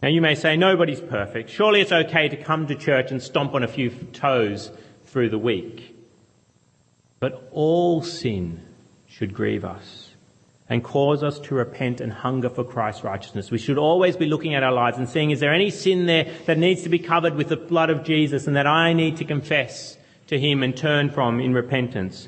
Now 0.00 0.08
you 0.08 0.20
may 0.20 0.36
say 0.36 0.56
nobody's 0.56 1.00
perfect. 1.00 1.50
Surely 1.50 1.80
it's 1.80 1.92
okay 1.92 2.28
to 2.28 2.36
come 2.36 2.68
to 2.68 2.74
church 2.74 3.10
and 3.10 3.22
stomp 3.22 3.54
on 3.54 3.64
a 3.64 3.68
few 3.68 3.90
toes 3.90 4.70
through 5.06 5.30
the 5.30 5.38
week. 5.38 5.96
But 7.18 7.48
all 7.52 8.02
sin 8.02 8.60
should 9.06 9.34
grieve 9.34 9.64
us 9.64 10.01
and 10.72 10.82
cause 10.82 11.22
us 11.22 11.38
to 11.38 11.54
repent 11.54 12.00
and 12.00 12.10
hunger 12.10 12.48
for 12.48 12.64
Christ's 12.64 13.04
righteousness. 13.04 13.50
We 13.50 13.58
should 13.58 13.76
always 13.76 14.16
be 14.16 14.24
looking 14.24 14.54
at 14.54 14.62
our 14.62 14.72
lives 14.72 14.96
and 14.96 15.06
seeing, 15.06 15.30
is 15.30 15.38
there 15.38 15.52
any 15.52 15.68
sin 15.68 16.06
there 16.06 16.32
that 16.46 16.56
needs 16.56 16.82
to 16.84 16.88
be 16.88 16.98
covered 16.98 17.34
with 17.34 17.50
the 17.50 17.58
blood 17.58 17.90
of 17.90 18.04
Jesus 18.04 18.46
and 18.46 18.56
that 18.56 18.66
I 18.66 18.94
need 18.94 19.18
to 19.18 19.26
confess 19.26 19.98
to 20.28 20.40
Him 20.40 20.62
and 20.62 20.74
turn 20.74 21.10
from 21.10 21.40
in 21.40 21.52
repentance? 21.52 22.26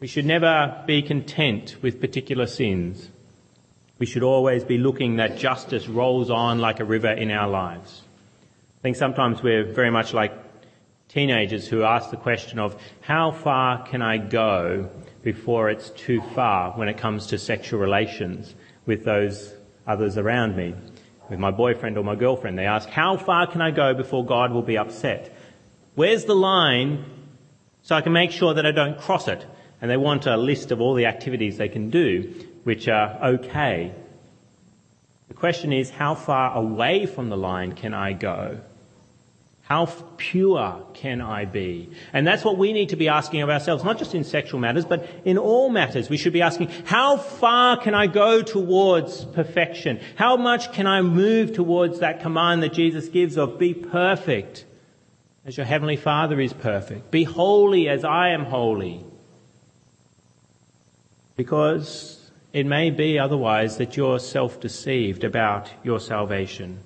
We 0.00 0.06
should 0.06 0.24
never 0.24 0.82
be 0.86 1.02
content 1.02 1.76
with 1.82 2.00
particular 2.00 2.46
sins. 2.46 3.10
We 3.98 4.06
should 4.06 4.22
always 4.22 4.64
be 4.64 4.78
looking 4.78 5.16
that 5.16 5.36
justice 5.36 5.86
rolls 5.86 6.30
on 6.30 6.60
like 6.60 6.80
a 6.80 6.84
river 6.86 7.12
in 7.12 7.30
our 7.30 7.48
lives. 7.48 8.00
I 8.78 8.80
think 8.80 8.96
sometimes 8.96 9.42
we're 9.42 9.64
very 9.64 9.90
much 9.90 10.14
like 10.14 10.32
teenagers 11.08 11.66
who 11.66 11.82
ask 11.82 12.10
the 12.10 12.16
question 12.16 12.58
of 12.58 12.80
how 13.00 13.30
far 13.30 13.86
can 13.86 14.02
I 14.02 14.18
go 14.18 14.90
before 15.22 15.70
it's 15.70 15.90
too 15.90 16.20
far 16.34 16.72
when 16.72 16.88
it 16.88 16.98
comes 16.98 17.28
to 17.28 17.38
sexual 17.38 17.80
relations 17.80 18.54
with 18.86 19.04
those 19.04 19.52
others 19.86 20.18
around 20.18 20.56
me. 20.56 20.74
With 21.30 21.38
my 21.38 21.50
boyfriend 21.50 21.98
or 21.98 22.04
my 22.04 22.14
girlfriend, 22.14 22.58
they 22.58 22.66
ask, 22.66 22.88
how 22.88 23.16
far 23.16 23.46
can 23.46 23.60
I 23.60 23.70
go 23.70 23.94
before 23.94 24.24
God 24.24 24.52
will 24.52 24.62
be 24.62 24.78
upset? 24.78 25.34
Where's 25.94 26.24
the 26.24 26.34
line 26.34 27.04
so 27.82 27.94
I 27.94 28.02
can 28.02 28.12
make 28.12 28.30
sure 28.30 28.54
that 28.54 28.64
I 28.64 28.72
don't 28.72 28.98
cross 28.98 29.28
it? 29.28 29.44
And 29.80 29.90
they 29.90 29.96
want 29.96 30.26
a 30.26 30.36
list 30.36 30.70
of 30.70 30.80
all 30.80 30.94
the 30.94 31.06
activities 31.06 31.56
they 31.56 31.68
can 31.68 31.90
do 31.90 32.34
which 32.64 32.88
are 32.88 33.18
okay. 33.22 33.94
The 35.28 35.34
question 35.34 35.72
is, 35.72 35.88
how 35.90 36.14
far 36.14 36.54
away 36.54 37.06
from 37.06 37.28
the 37.28 37.36
line 37.36 37.72
can 37.72 37.94
I 37.94 38.12
go 38.12 38.60
how 39.68 39.84
pure 40.16 40.82
can 40.94 41.20
I 41.20 41.44
be? 41.44 41.90
And 42.14 42.26
that's 42.26 42.42
what 42.42 42.56
we 42.56 42.72
need 42.72 42.88
to 42.88 42.96
be 42.96 43.08
asking 43.08 43.42
of 43.42 43.50
ourselves, 43.50 43.84
not 43.84 43.98
just 43.98 44.14
in 44.14 44.24
sexual 44.24 44.58
matters, 44.58 44.86
but 44.86 45.06
in 45.26 45.36
all 45.36 45.68
matters. 45.68 46.08
We 46.08 46.16
should 46.16 46.32
be 46.32 46.40
asking, 46.40 46.70
how 46.86 47.18
far 47.18 47.76
can 47.76 47.94
I 47.94 48.06
go 48.06 48.40
towards 48.40 49.26
perfection? 49.26 50.00
How 50.16 50.38
much 50.38 50.72
can 50.72 50.86
I 50.86 51.02
move 51.02 51.52
towards 51.52 51.98
that 51.98 52.22
command 52.22 52.62
that 52.62 52.72
Jesus 52.72 53.10
gives 53.10 53.36
of 53.36 53.58
be 53.58 53.74
perfect 53.74 54.64
as 55.44 55.58
your 55.58 55.66
heavenly 55.66 55.96
Father 55.96 56.40
is 56.40 56.54
perfect? 56.54 57.10
Be 57.10 57.24
holy 57.24 57.90
as 57.90 58.04
I 58.04 58.30
am 58.30 58.46
holy. 58.46 59.04
Because 61.36 62.30
it 62.54 62.64
may 62.64 62.88
be 62.88 63.18
otherwise 63.18 63.76
that 63.76 63.98
you're 63.98 64.18
self-deceived 64.18 65.24
about 65.24 65.70
your 65.84 66.00
salvation. 66.00 66.78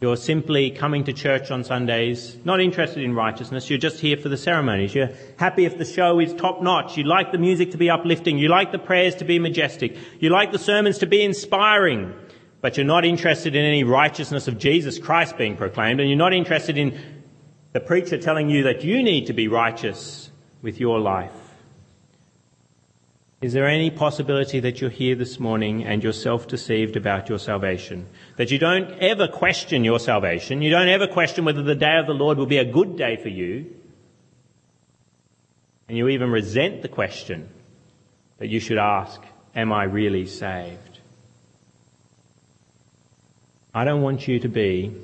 You're 0.00 0.16
simply 0.16 0.70
coming 0.70 1.02
to 1.04 1.12
church 1.12 1.50
on 1.50 1.64
Sundays, 1.64 2.36
not 2.44 2.60
interested 2.60 3.02
in 3.02 3.16
righteousness. 3.16 3.68
You're 3.68 3.80
just 3.80 3.98
here 3.98 4.16
for 4.16 4.28
the 4.28 4.36
ceremonies. 4.36 4.94
You're 4.94 5.10
happy 5.36 5.64
if 5.64 5.76
the 5.76 5.84
show 5.84 6.20
is 6.20 6.32
top 6.34 6.62
notch. 6.62 6.96
You 6.96 7.02
like 7.02 7.32
the 7.32 7.38
music 7.38 7.72
to 7.72 7.78
be 7.78 7.90
uplifting. 7.90 8.38
You 8.38 8.48
like 8.48 8.70
the 8.70 8.78
prayers 8.78 9.16
to 9.16 9.24
be 9.24 9.40
majestic. 9.40 9.96
You 10.20 10.30
like 10.30 10.52
the 10.52 10.58
sermons 10.58 10.98
to 10.98 11.06
be 11.06 11.24
inspiring. 11.24 12.14
But 12.60 12.76
you're 12.76 12.86
not 12.86 13.04
interested 13.04 13.56
in 13.56 13.64
any 13.64 13.82
righteousness 13.82 14.46
of 14.46 14.56
Jesus 14.56 15.00
Christ 15.00 15.36
being 15.36 15.56
proclaimed. 15.56 15.98
And 15.98 16.08
you're 16.08 16.16
not 16.16 16.32
interested 16.32 16.78
in 16.78 16.96
the 17.72 17.80
preacher 17.80 18.18
telling 18.18 18.48
you 18.48 18.62
that 18.64 18.84
you 18.84 19.02
need 19.02 19.26
to 19.26 19.32
be 19.32 19.48
righteous 19.48 20.30
with 20.62 20.78
your 20.78 21.00
life. 21.00 21.47
Is 23.40 23.52
there 23.52 23.68
any 23.68 23.90
possibility 23.90 24.58
that 24.60 24.80
you're 24.80 24.90
here 24.90 25.14
this 25.14 25.38
morning 25.38 25.84
and 25.84 26.02
you're 26.02 26.12
self-deceived 26.12 26.96
about 26.96 27.28
your 27.28 27.38
salvation? 27.38 28.08
That 28.36 28.50
you 28.50 28.58
don't 28.58 28.90
ever 29.00 29.28
question 29.28 29.84
your 29.84 30.00
salvation? 30.00 30.60
You 30.60 30.70
don't 30.70 30.88
ever 30.88 31.06
question 31.06 31.44
whether 31.44 31.62
the 31.62 31.76
day 31.76 31.98
of 31.98 32.08
the 32.08 32.14
Lord 32.14 32.36
will 32.36 32.46
be 32.46 32.58
a 32.58 32.64
good 32.64 32.96
day 32.96 33.16
for 33.16 33.28
you? 33.28 33.72
And 35.88 35.96
you 35.96 36.08
even 36.08 36.30
resent 36.30 36.82
the 36.82 36.88
question 36.88 37.48
that 38.38 38.48
you 38.48 38.58
should 38.58 38.78
ask, 38.78 39.20
am 39.54 39.72
I 39.72 39.84
really 39.84 40.26
saved? 40.26 40.98
I 43.72 43.84
don't 43.84 44.02
want 44.02 44.26
you 44.26 44.40
to 44.40 44.48
be 44.48 44.96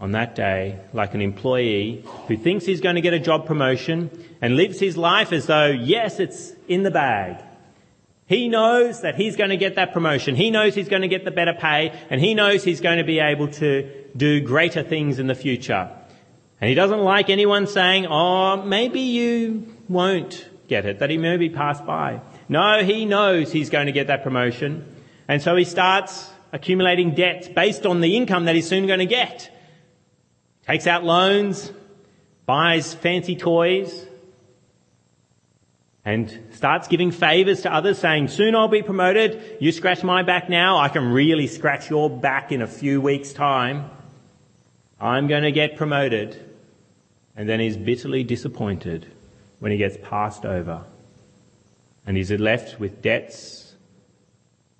on 0.00 0.12
that 0.12 0.34
day 0.34 0.78
like 0.92 1.14
an 1.14 1.20
employee 1.20 2.04
who 2.28 2.36
thinks 2.36 2.64
he's 2.64 2.80
going 2.80 2.96
to 2.96 3.00
get 3.00 3.14
a 3.14 3.18
job 3.18 3.46
promotion 3.46 4.10
and 4.40 4.56
lives 4.56 4.80
his 4.80 4.96
life 4.96 5.32
as 5.32 5.46
though, 5.46 5.66
yes, 5.66 6.20
it's 6.20 6.52
in 6.68 6.82
the 6.82 6.90
bag. 6.90 7.42
He 8.26 8.48
knows 8.48 9.02
that 9.02 9.16
he's 9.16 9.36
going 9.36 9.50
to 9.50 9.56
get 9.56 9.76
that 9.76 9.92
promotion. 9.92 10.34
He 10.34 10.50
knows 10.50 10.74
he's 10.74 10.88
going 10.88 11.02
to 11.02 11.08
get 11.08 11.24
the 11.24 11.30
better 11.30 11.52
pay 11.52 11.92
and 12.10 12.20
he 12.20 12.34
knows 12.34 12.64
he's 12.64 12.80
going 12.80 12.98
to 12.98 13.04
be 13.04 13.20
able 13.20 13.48
to 13.48 13.90
do 14.16 14.40
greater 14.40 14.82
things 14.82 15.18
in 15.18 15.26
the 15.26 15.34
future. 15.34 15.90
And 16.60 16.68
he 16.68 16.74
doesn't 16.74 17.00
like 17.00 17.28
anyone 17.28 17.66
saying, 17.66 18.06
oh, 18.06 18.62
maybe 18.62 19.00
you 19.00 19.74
won't 19.88 20.48
get 20.68 20.86
it, 20.86 21.00
that 21.00 21.10
he 21.10 21.18
may 21.18 21.36
be 21.36 21.50
passed 21.50 21.84
by. 21.84 22.20
No, 22.48 22.82
he 22.82 23.04
knows 23.04 23.52
he's 23.52 23.70
going 23.70 23.86
to 23.86 23.92
get 23.92 24.06
that 24.06 24.22
promotion. 24.22 24.90
And 25.28 25.42
so 25.42 25.56
he 25.56 25.64
starts 25.64 26.30
accumulating 26.52 27.14
debts 27.14 27.48
based 27.48 27.84
on 27.84 28.00
the 28.00 28.16
income 28.16 28.46
that 28.46 28.54
he's 28.54 28.68
soon 28.68 28.86
going 28.86 29.00
to 29.00 29.06
get 29.06 29.50
takes 30.66 30.86
out 30.86 31.04
loans, 31.04 31.72
buys 32.46 32.94
fancy 32.94 33.36
toys, 33.36 34.06
and 36.04 36.38
starts 36.52 36.88
giving 36.88 37.10
favors 37.10 37.62
to 37.62 37.72
others 37.72 37.98
saying, 37.98 38.28
soon 38.28 38.54
I'll 38.54 38.68
be 38.68 38.82
promoted. 38.82 39.56
You 39.60 39.72
scratch 39.72 40.04
my 40.04 40.22
back 40.22 40.50
now. 40.50 40.78
I 40.78 40.88
can 40.88 41.12
really 41.12 41.46
scratch 41.46 41.88
your 41.88 42.10
back 42.10 42.52
in 42.52 42.60
a 42.60 42.66
few 42.66 43.00
weeks 43.00 43.32
time. 43.32 43.90
I'm 45.00 45.28
going 45.28 45.44
to 45.44 45.52
get 45.52 45.76
promoted. 45.76 46.38
And 47.36 47.48
then 47.48 47.58
he's 47.58 47.76
bitterly 47.76 48.22
disappointed 48.22 49.06
when 49.60 49.72
he 49.72 49.78
gets 49.78 49.96
passed 50.02 50.44
over. 50.44 50.84
And 52.06 52.18
he's 52.18 52.30
left 52.30 52.78
with 52.78 53.00
debts 53.00 53.74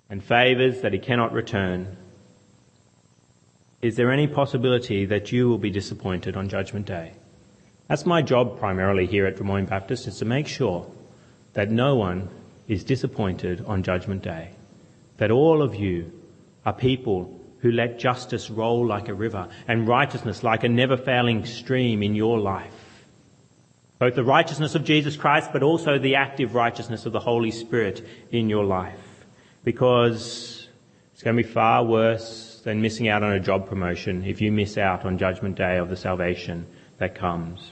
and 0.09 0.23
favors 0.23 0.81
that 0.81 0.93
he 0.93 0.99
cannot 0.99 1.33
return. 1.33 1.97
Is 3.85 3.97
there 3.97 4.11
any 4.11 4.25
possibility 4.25 5.05
that 5.05 5.31
you 5.31 5.47
will 5.47 5.59
be 5.59 5.69
disappointed 5.69 6.35
on 6.35 6.49
Judgment 6.49 6.87
Day? 6.87 7.13
That's 7.87 8.03
my 8.03 8.23
job 8.23 8.57
primarily 8.57 9.05
here 9.05 9.27
at 9.27 9.35
Drummoyne 9.35 9.67
Baptist 9.67 10.07
is 10.07 10.17
to 10.17 10.25
make 10.25 10.47
sure 10.47 10.89
that 11.53 11.69
no 11.69 11.95
one 11.95 12.27
is 12.67 12.83
disappointed 12.83 13.63
on 13.67 13.83
Judgment 13.83 14.23
Day. 14.23 14.49
That 15.17 15.29
all 15.29 15.61
of 15.61 15.75
you 15.75 16.11
are 16.65 16.73
people 16.73 17.39
who 17.59 17.71
let 17.71 17.99
justice 17.99 18.49
roll 18.49 18.87
like 18.87 19.07
a 19.07 19.13
river 19.13 19.49
and 19.67 19.87
righteousness 19.87 20.41
like 20.41 20.63
a 20.63 20.67
never 20.67 20.97
failing 20.97 21.45
stream 21.45 22.01
in 22.01 22.15
your 22.15 22.39
life. 22.39 23.05
Both 23.99 24.15
the 24.15 24.23
righteousness 24.23 24.73
of 24.73 24.83
Jesus 24.83 25.15
Christ, 25.15 25.51
but 25.53 25.61
also 25.61 25.99
the 25.99 26.15
active 26.15 26.55
righteousness 26.55 27.05
of 27.05 27.13
the 27.13 27.19
Holy 27.19 27.51
Spirit 27.51 28.03
in 28.31 28.49
your 28.49 28.65
life. 28.65 29.27
Because 29.63 30.67
it's 31.13 31.21
going 31.21 31.37
to 31.37 31.43
be 31.43 31.47
far 31.47 31.85
worse 31.85 32.54
than 32.65 32.81
missing 32.81 33.07
out 33.07 33.21
on 33.21 33.31
a 33.31 33.39
job 33.39 33.69
promotion 33.69 34.25
if 34.25 34.41
you 34.41 34.51
miss 34.51 34.75
out 34.77 35.05
on 35.05 35.19
Judgment 35.19 35.55
Day 35.55 35.77
of 35.77 35.87
the 35.87 35.95
salvation 35.95 36.65
that 36.97 37.13
comes. 37.13 37.71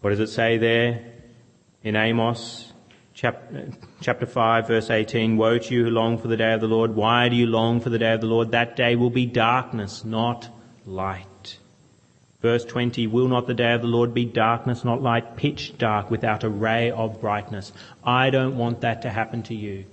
What 0.00 0.10
does 0.10 0.18
it 0.18 0.26
say 0.26 0.58
there 0.58 1.04
in 1.84 1.94
Amos 1.94 2.72
chapter 3.14 4.26
5 4.26 4.66
verse 4.66 4.90
18? 4.90 5.36
Woe 5.36 5.58
to 5.58 5.74
you 5.74 5.84
who 5.84 5.90
long 5.90 6.18
for 6.18 6.26
the 6.26 6.36
day 6.36 6.52
of 6.52 6.60
the 6.60 6.66
Lord. 6.66 6.96
Why 6.96 7.28
do 7.28 7.36
you 7.36 7.46
long 7.46 7.80
for 7.80 7.90
the 7.90 7.98
day 7.98 8.12
of 8.12 8.20
the 8.20 8.26
Lord? 8.26 8.50
That 8.50 8.74
day 8.74 8.96
will 8.96 9.10
be 9.10 9.24
darkness, 9.24 10.04
not 10.04 10.48
light. 10.84 11.58
Verse 12.40 12.64
20, 12.64 13.06
will 13.06 13.28
not 13.28 13.46
the 13.46 13.54
day 13.54 13.72
of 13.72 13.82
the 13.82 13.86
Lord 13.86 14.12
be 14.12 14.24
darkness, 14.24 14.82
not 14.82 15.00
light, 15.00 15.36
pitch 15.36 15.78
dark 15.78 16.10
without 16.10 16.42
a 16.42 16.48
ray 16.48 16.90
of 16.90 17.20
brightness? 17.20 17.72
I 18.02 18.30
don't 18.30 18.56
want 18.58 18.80
that 18.80 19.02
to 19.02 19.10
happen 19.10 19.44
to 19.44 19.54
you. 19.54 19.84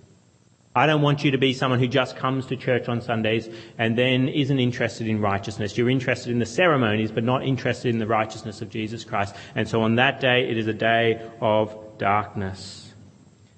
I 0.75 0.86
don't 0.86 1.01
want 1.01 1.23
you 1.23 1.32
to 1.32 1.38
be 1.38 1.53
someone 1.53 1.79
who 1.79 1.88
just 1.88 2.15
comes 2.15 2.45
to 2.47 2.55
church 2.55 2.88
on 2.88 3.01
Sundays 3.01 3.49
and 3.77 3.97
then 3.97 4.27
isn't 4.27 4.60
interested 4.60 5.08
in 5.08 5.19
righteousness. 5.19 5.77
You're 5.77 5.89
interested 5.89 6.32
in 6.32 6.38
the 6.38 6.45
ceremonies, 6.45 7.12
but 7.12 7.23
not 7.23 7.43
interested 7.43 7.89
in 7.89 7.97
the 7.97 8.05
righteousness 8.05 8.62
of 8.62 8.69
Jesus 8.69 9.03
Christ. 9.03 9.36
And 9.55 9.67
so 9.67 9.82
on 9.82 9.95
that 9.95 10.19
day, 10.19 10.47
it 10.47 10.58
is 10.58 10.67
a 10.67 10.73
day 10.73 11.27
of 11.41 11.75
darkness. 11.97 12.93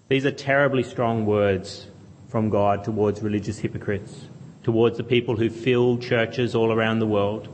These 0.07 0.25
are 0.25 0.31
terribly 0.31 0.83
strong 0.83 1.25
words 1.25 1.85
from 2.29 2.49
God 2.49 2.85
towards 2.85 3.21
religious 3.21 3.59
hypocrites, 3.59 4.29
towards 4.63 4.97
the 4.97 5.03
people 5.03 5.35
who 5.35 5.49
fill 5.49 5.97
churches 5.97 6.55
all 6.55 6.71
around 6.71 6.99
the 6.99 7.07
world. 7.07 7.49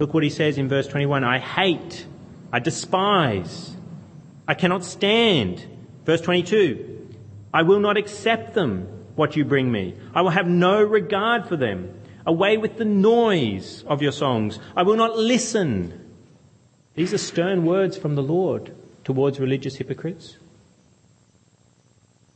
Look 0.00 0.14
what 0.14 0.24
he 0.24 0.30
says 0.30 0.58
in 0.58 0.68
verse 0.68 0.88
21. 0.88 1.22
I 1.22 1.38
hate, 1.38 2.06
I 2.52 2.58
despise, 2.58 3.76
I 4.48 4.54
cannot 4.54 4.84
stand. 4.84 5.64
Verse 6.04 6.20
22. 6.20 6.95
I 7.56 7.62
will 7.62 7.80
not 7.80 7.96
accept 7.96 8.52
them, 8.52 8.86
what 9.14 9.34
you 9.34 9.42
bring 9.42 9.72
me. 9.72 9.94
I 10.14 10.20
will 10.20 10.28
have 10.28 10.46
no 10.46 10.82
regard 10.82 11.48
for 11.48 11.56
them. 11.56 11.98
Away 12.26 12.58
with 12.58 12.76
the 12.76 12.84
noise 12.84 13.82
of 13.86 14.02
your 14.02 14.12
songs. 14.12 14.58
I 14.76 14.82
will 14.82 14.96
not 14.96 15.16
listen. 15.16 16.14
These 16.96 17.14
are 17.14 17.18
stern 17.18 17.64
words 17.64 17.96
from 17.96 18.14
the 18.14 18.22
Lord 18.22 18.74
towards 19.04 19.40
religious 19.40 19.76
hypocrites. 19.76 20.36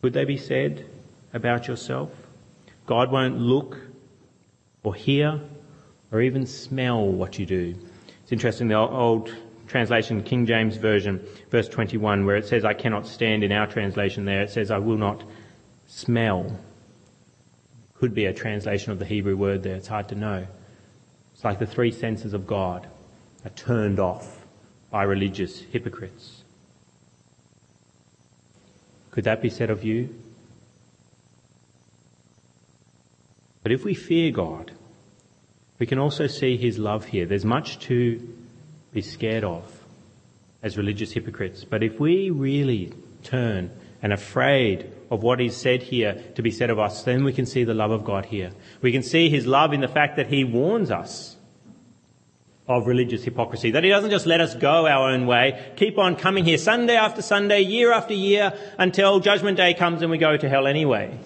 Could 0.01 0.15
they 0.15 0.25
be 0.25 0.39
said 0.39 0.87
about 1.35 1.69
yourself? 1.69 2.09
God 2.87 3.13
won't 3.13 3.37
look 3.37 3.77
or 4.83 4.95
hear 4.95 5.39
or 6.11 6.23
even 6.23 6.47
smell 6.47 7.07
what 7.07 7.39
you 7.39 7.45
do. 7.45 7.75
It's 8.23 8.33
interesting, 8.33 8.69
the 8.69 8.77
old 8.77 9.31
translation, 9.71 10.23
King 10.23 10.47
James 10.47 10.77
Version, 10.77 11.25
verse 11.51 11.69
21, 11.69 12.27
where 12.27 12.37
it 12.37 12.47
says, 12.47 12.65
I 12.65 12.75
cannot 12.75 13.07
stand 13.07 13.45
in 13.45 13.53
our 13.53 13.67
translation 13.67 14.25
there, 14.25 14.43
it 14.43 14.51
says, 14.51 14.71
I 14.71 14.79
will 14.79 14.99
not 14.99 15.23
smell. 15.87 16.59
Could 17.95 18.13
be 18.13 18.27
a 18.27 18.35
translation 18.35 18.93
of 18.93 18.99
the 18.99 19.05
Hebrew 19.05 19.37
word 19.37 19.63
there, 19.63 19.77
it's 19.77 19.89
hard 19.89 20.09
to 20.09 20.15
know. 20.15 20.47
It's 21.35 21.45
like 21.45 21.59
the 21.59 21.67
three 21.67 21.93
senses 21.93 22.35
of 22.35 22.47
God 22.47 22.89
are 23.45 23.51
turned 23.51 24.01
off 24.01 24.45
by 24.91 25.05
religious 25.05 25.61
hypocrites. 25.61 26.43
Could 29.13 29.25
that 29.25 29.41
be 29.41 29.51
said 29.51 29.71
of 29.71 29.85
you? 29.85 30.15
But 33.63 33.73
if 33.73 33.85
we 33.85 33.95
fear 33.95 34.33
God, 34.33 34.73
we 35.79 35.87
can 35.87 35.99
also 35.99 36.27
see 36.27 36.57
his 36.57 36.79
love 36.79 37.05
here. 37.07 37.27
There's 37.27 37.45
much 37.45 37.79
to 37.81 38.37
be 38.93 39.03
scared 39.03 39.45
of 39.45 39.83
as 40.63 40.77
religious 40.77 41.13
hypocrites. 41.13 41.65
But 41.65 41.83
if 41.83 41.99
we 41.99 42.31
really 42.31 42.93
turn 43.23 43.71
and 44.03 44.13
afraid 44.13 44.91
of 45.11 45.23
what 45.23 45.41
is 45.41 45.57
said 45.57 45.83
here 45.83 46.23
to 46.35 46.43
be 46.43 46.51
said 46.51 46.71
of 46.71 46.79
us, 46.79 47.03
then 47.03 47.25
we 47.25 47.33
can 47.33 47.47
see 47.47 47.65
the 47.65 47.75
love 47.75 47.91
of 47.91 48.05
God 48.05 48.27
here. 48.27 48.53
We 48.81 48.93
can 48.93 49.03
see 49.03 49.29
his 49.29 49.47
love 49.47 49.73
in 49.73 49.81
the 49.81 49.89
fact 49.89 50.17
that 50.17 50.29
he 50.29 50.45
warns 50.45 50.91
us 50.91 51.37
of 52.69 52.87
religious 52.87 53.25
hypocrisy. 53.25 53.73
That 53.73 53.83
he 53.83 53.91
doesn't 53.91 54.11
just 54.11 54.27
let 54.27 54.41
us 54.41 54.55
go 54.55 54.87
our 54.87 55.11
own 55.11 55.27
way, 55.27 55.73
keep 55.77 55.99
on 55.99 56.15
coming 56.17 56.45
here 56.45 56.59
Sunday 56.59 56.97
after 56.97 57.21
Sunday, 57.21 57.61
year 57.63 57.93
after 57.93 58.15
year, 58.15 58.53
until 58.79 59.19
judgment 59.19 59.57
day 59.57 59.75
comes 59.75 60.03
and 60.03 60.11
we 60.11 60.19
go 60.19 60.37
to 60.37 60.49
hell 60.49 60.67
anyway. 60.67 61.19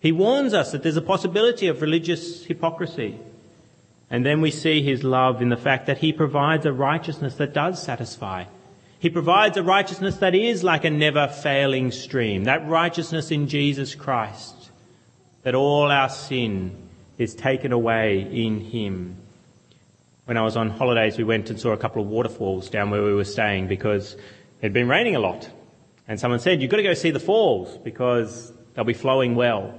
He 0.00 0.12
warns 0.12 0.54
us 0.54 0.70
that 0.72 0.84
there's 0.84 0.96
a 0.96 1.02
possibility 1.02 1.66
of 1.66 1.82
religious 1.82 2.44
hypocrisy. 2.44 3.18
And 4.10 4.24
then 4.24 4.40
we 4.40 4.50
see 4.50 4.82
his 4.82 5.04
love 5.04 5.42
in 5.42 5.50
the 5.50 5.56
fact 5.56 5.86
that 5.86 5.98
he 5.98 6.12
provides 6.12 6.64
a 6.66 6.72
righteousness 6.72 7.34
that 7.36 7.52
does 7.52 7.82
satisfy. 7.82 8.44
He 8.98 9.10
provides 9.10 9.56
a 9.56 9.62
righteousness 9.62 10.16
that 10.16 10.34
is 10.34 10.64
like 10.64 10.84
a 10.84 10.90
never 10.90 11.28
failing 11.28 11.92
stream. 11.92 12.44
That 12.44 12.66
righteousness 12.68 13.30
in 13.30 13.48
Jesus 13.48 13.94
Christ. 13.94 14.70
That 15.42 15.54
all 15.54 15.90
our 15.90 16.08
sin 16.08 16.88
is 17.18 17.34
taken 17.34 17.72
away 17.72 18.20
in 18.20 18.60
him 18.60 19.18
when 20.28 20.36
I 20.36 20.42
was 20.42 20.58
on 20.58 20.68
holidays, 20.68 21.16
we 21.16 21.24
went 21.24 21.48
and 21.48 21.58
saw 21.58 21.72
a 21.72 21.78
couple 21.78 22.02
of 22.02 22.08
waterfalls 22.08 22.68
down 22.68 22.90
where 22.90 23.02
we 23.02 23.14
were 23.14 23.24
staying 23.24 23.66
because 23.66 24.12
it 24.12 24.20
had 24.60 24.74
been 24.74 24.86
raining 24.86 25.16
a 25.16 25.20
lot. 25.20 25.48
And 26.06 26.20
someone 26.20 26.38
said, 26.38 26.60
you've 26.60 26.70
got 26.70 26.76
to 26.76 26.82
go 26.82 26.92
see 26.92 27.10
the 27.10 27.18
falls 27.18 27.78
because 27.78 28.52
they'll 28.74 28.84
be 28.84 28.92
flowing 28.92 29.36
well. 29.36 29.72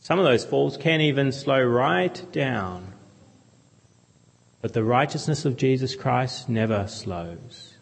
Some 0.00 0.18
of 0.18 0.26
those 0.26 0.44
falls 0.44 0.76
can 0.76 1.00
even 1.00 1.32
slow 1.32 1.62
right 1.62 2.30
down. 2.30 2.92
But 4.64 4.72
the 4.72 4.82
righteousness 4.82 5.44
of 5.44 5.58
Jesus 5.58 5.94
Christ 5.94 6.48
never 6.48 6.86
slows. 6.86 7.74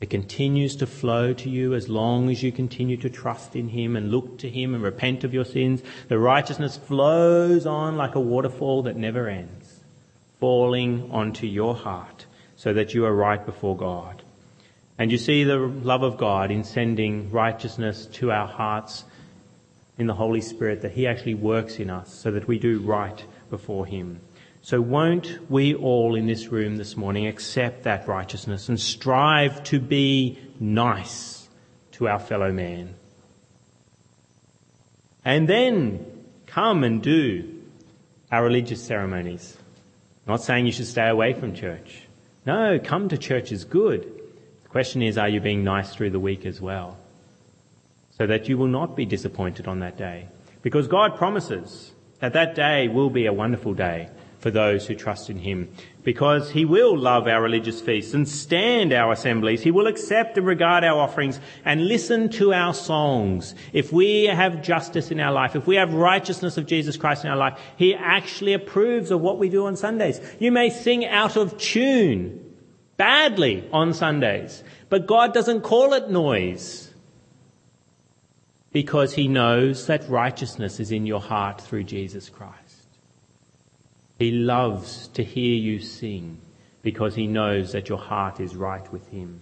It 0.00 0.08
continues 0.08 0.76
to 0.76 0.86
flow 0.86 1.32
to 1.32 1.50
you 1.50 1.74
as 1.74 1.88
long 1.88 2.30
as 2.30 2.44
you 2.44 2.52
continue 2.52 2.96
to 2.98 3.10
trust 3.10 3.56
in 3.56 3.66
Him 3.66 3.96
and 3.96 4.12
look 4.12 4.38
to 4.38 4.48
Him 4.48 4.72
and 4.72 4.84
repent 4.84 5.24
of 5.24 5.34
your 5.34 5.44
sins. 5.44 5.82
The 6.06 6.20
righteousness 6.20 6.76
flows 6.76 7.66
on 7.66 7.96
like 7.96 8.14
a 8.14 8.20
waterfall 8.20 8.84
that 8.84 8.96
never 8.96 9.26
ends 9.26 9.80
falling 10.38 11.10
onto 11.10 11.48
your 11.48 11.74
heart 11.74 12.26
so 12.54 12.72
that 12.72 12.94
you 12.94 13.04
are 13.04 13.12
right 13.12 13.44
before 13.44 13.76
God. 13.76 14.22
And 14.98 15.10
you 15.10 15.18
see 15.18 15.42
the 15.42 15.58
love 15.58 16.04
of 16.04 16.18
God 16.18 16.52
in 16.52 16.62
sending 16.62 17.32
righteousness 17.32 18.06
to 18.12 18.30
our 18.30 18.46
hearts 18.46 19.02
in 19.98 20.06
the 20.06 20.14
Holy 20.14 20.40
Spirit 20.40 20.82
that 20.82 20.92
He 20.92 21.08
actually 21.08 21.34
works 21.34 21.80
in 21.80 21.90
us 21.90 22.14
so 22.14 22.30
that 22.30 22.46
we 22.46 22.60
do 22.60 22.78
right 22.78 23.24
before 23.50 23.86
Him. 23.86 24.20
So 24.64 24.80
won't 24.80 25.50
we 25.50 25.74
all 25.74 26.14
in 26.14 26.26
this 26.26 26.46
room 26.46 26.76
this 26.76 26.96
morning 26.96 27.26
accept 27.26 27.82
that 27.82 28.06
righteousness 28.06 28.68
and 28.68 28.78
strive 28.78 29.64
to 29.64 29.80
be 29.80 30.38
nice 30.60 31.48
to 31.92 32.06
our 32.06 32.20
fellow 32.20 32.52
man? 32.52 32.94
And 35.24 35.48
then 35.48 36.06
come 36.46 36.84
and 36.84 37.02
do 37.02 37.60
our 38.30 38.44
religious 38.44 38.80
ceremonies. 38.80 39.56
Not 40.28 40.42
saying 40.42 40.66
you 40.66 40.72
should 40.72 40.86
stay 40.86 41.08
away 41.08 41.32
from 41.32 41.54
church. 41.54 42.02
No, 42.46 42.78
come 42.78 43.08
to 43.08 43.18
church 43.18 43.50
is 43.50 43.64
good. 43.64 44.02
The 44.62 44.68
question 44.68 45.02
is, 45.02 45.18
are 45.18 45.28
you 45.28 45.40
being 45.40 45.64
nice 45.64 45.92
through 45.92 46.10
the 46.10 46.20
week 46.20 46.46
as 46.46 46.60
well? 46.60 46.98
So 48.10 48.28
that 48.28 48.48
you 48.48 48.56
will 48.56 48.68
not 48.68 48.94
be 48.94 49.06
disappointed 49.06 49.66
on 49.66 49.80
that 49.80 49.98
day. 49.98 50.28
Because 50.62 50.86
God 50.86 51.16
promises 51.16 51.90
that 52.20 52.34
that 52.34 52.54
day 52.54 52.86
will 52.86 53.10
be 53.10 53.26
a 53.26 53.32
wonderful 53.32 53.74
day 53.74 54.08
for 54.42 54.50
those 54.50 54.88
who 54.88 54.96
trust 54.96 55.30
in 55.30 55.38
Him. 55.38 55.72
Because 56.02 56.50
He 56.50 56.64
will 56.64 56.98
love 56.98 57.28
our 57.28 57.40
religious 57.40 57.80
feasts 57.80 58.12
and 58.12 58.28
stand 58.28 58.92
our 58.92 59.12
assemblies. 59.12 59.62
He 59.62 59.70
will 59.70 59.86
accept 59.86 60.36
and 60.36 60.44
regard 60.44 60.82
our 60.82 60.98
offerings 60.98 61.38
and 61.64 61.86
listen 61.86 62.28
to 62.30 62.52
our 62.52 62.74
songs. 62.74 63.54
If 63.72 63.92
we 63.92 64.24
have 64.24 64.60
justice 64.60 65.12
in 65.12 65.20
our 65.20 65.30
life, 65.30 65.54
if 65.54 65.68
we 65.68 65.76
have 65.76 65.94
righteousness 65.94 66.56
of 66.56 66.66
Jesus 66.66 66.96
Christ 66.96 67.24
in 67.24 67.30
our 67.30 67.36
life, 67.36 67.58
He 67.76 67.94
actually 67.94 68.52
approves 68.52 69.12
of 69.12 69.20
what 69.20 69.38
we 69.38 69.48
do 69.48 69.66
on 69.66 69.76
Sundays. 69.76 70.20
You 70.40 70.50
may 70.50 70.70
sing 70.70 71.06
out 71.06 71.36
of 71.36 71.56
tune 71.56 72.40
badly 72.96 73.68
on 73.72 73.94
Sundays, 73.94 74.64
but 74.88 75.06
God 75.06 75.32
doesn't 75.32 75.60
call 75.60 75.94
it 75.94 76.10
noise 76.10 76.92
because 78.72 79.14
He 79.14 79.28
knows 79.28 79.86
that 79.86 80.08
righteousness 80.08 80.80
is 80.80 80.90
in 80.90 81.06
your 81.06 81.20
heart 81.20 81.60
through 81.60 81.84
Jesus 81.84 82.28
Christ. 82.28 82.61
He 84.22 84.30
loves 84.30 85.08
to 85.14 85.24
hear 85.24 85.56
you 85.56 85.80
sing 85.80 86.38
because 86.80 87.16
he 87.16 87.26
knows 87.26 87.72
that 87.72 87.88
your 87.88 87.98
heart 87.98 88.38
is 88.38 88.54
right 88.54 88.92
with 88.92 89.08
him. 89.08 89.40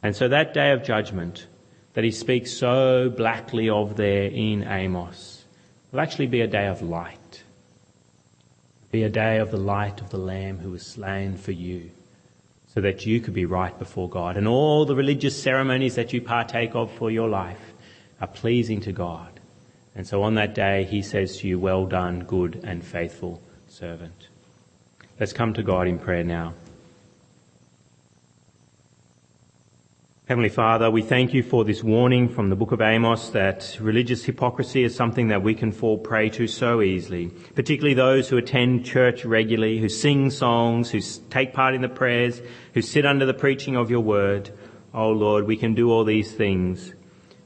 And 0.00 0.14
so 0.14 0.28
that 0.28 0.54
day 0.54 0.70
of 0.70 0.84
judgment 0.84 1.48
that 1.94 2.04
he 2.04 2.12
speaks 2.12 2.52
so 2.52 3.10
blackly 3.10 3.68
of 3.68 3.96
there 3.96 4.26
in 4.26 4.62
Amos 4.62 5.44
will 5.90 5.98
actually 5.98 6.28
be 6.28 6.40
a 6.40 6.46
day 6.46 6.68
of 6.68 6.82
light. 6.82 7.42
Be 8.92 9.02
a 9.02 9.08
day 9.08 9.38
of 9.38 9.50
the 9.50 9.56
light 9.56 10.00
of 10.00 10.10
the 10.10 10.18
Lamb 10.18 10.58
who 10.58 10.70
was 10.70 10.86
slain 10.86 11.36
for 11.36 11.50
you 11.50 11.90
so 12.72 12.80
that 12.82 13.06
you 13.06 13.20
could 13.20 13.34
be 13.34 13.44
right 13.44 13.76
before 13.76 14.08
God. 14.08 14.36
And 14.36 14.46
all 14.46 14.84
the 14.84 14.94
religious 14.94 15.42
ceremonies 15.42 15.96
that 15.96 16.12
you 16.12 16.22
partake 16.22 16.76
of 16.76 16.92
for 16.92 17.10
your 17.10 17.28
life 17.28 17.72
are 18.20 18.28
pleasing 18.28 18.82
to 18.82 18.92
God. 18.92 19.40
And 19.96 20.06
so 20.06 20.22
on 20.22 20.36
that 20.36 20.54
day, 20.54 20.84
he 20.84 21.02
says 21.02 21.38
to 21.38 21.48
you, 21.48 21.58
well 21.58 21.86
done, 21.86 22.20
good 22.20 22.60
and 22.62 22.84
faithful 22.84 23.42
servant. 23.80 24.28
Let's 25.18 25.32
come 25.32 25.54
to 25.54 25.62
God 25.62 25.88
in 25.88 25.98
prayer 25.98 26.22
now. 26.22 26.52
Heavenly 30.26 30.50
Father, 30.50 30.90
we 30.90 31.00
thank 31.00 31.32
you 31.32 31.42
for 31.42 31.64
this 31.64 31.82
warning 31.82 32.28
from 32.28 32.50
the 32.50 32.56
book 32.56 32.72
of 32.72 32.82
Amos 32.82 33.30
that 33.30 33.78
religious 33.80 34.22
hypocrisy 34.22 34.84
is 34.84 34.94
something 34.94 35.28
that 35.28 35.42
we 35.42 35.54
can 35.54 35.72
fall 35.72 35.96
prey 35.96 36.28
to 36.28 36.46
so 36.46 36.82
easily, 36.82 37.30
particularly 37.54 37.94
those 37.94 38.28
who 38.28 38.36
attend 38.36 38.84
church 38.84 39.24
regularly, 39.24 39.78
who 39.78 39.88
sing 39.88 40.28
songs, 40.28 40.90
who 40.90 41.00
take 41.30 41.54
part 41.54 41.74
in 41.74 41.80
the 41.80 41.88
prayers, 41.88 42.42
who 42.74 42.82
sit 42.82 43.06
under 43.06 43.24
the 43.24 43.32
preaching 43.32 43.76
of 43.76 43.90
your 43.90 44.00
word. 44.00 44.50
Oh 44.92 45.10
Lord, 45.10 45.46
we 45.46 45.56
can 45.56 45.74
do 45.74 45.90
all 45.90 46.04
these 46.04 46.30
things 46.30 46.92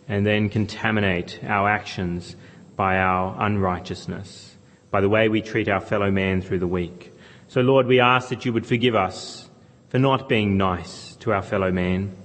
and 0.08 0.26
then 0.26 0.48
contaminate 0.48 1.38
our 1.44 1.68
actions 1.68 2.34
by 2.74 2.98
our 2.98 3.40
unrighteousness 3.40 4.53
by 4.94 5.00
the 5.00 5.08
way 5.08 5.28
we 5.28 5.42
treat 5.42 5.68
our 5.68 5.80
fellow 5.80 6.08
man 6.08 6.40
through 6.40 6.60
the 6.60 6.68
week. 6.68 7.12
So 7.48 7.62
Lord, 7.62 7.88
we 7.88 7.98
ask 7.98 8.28
that 8.28 8.44
you 8.44 8.52
would 8.52 8.64
forgive 8.64 8.94
us 8.94 9.50
for 9.88 9.98
not 9.98 10.28
being 10.28 10.56
nice 10.56 11.16
to 11.16 11.32
our 11.32 11.42
fellow 11.42 11.72
man. 11.72 12.16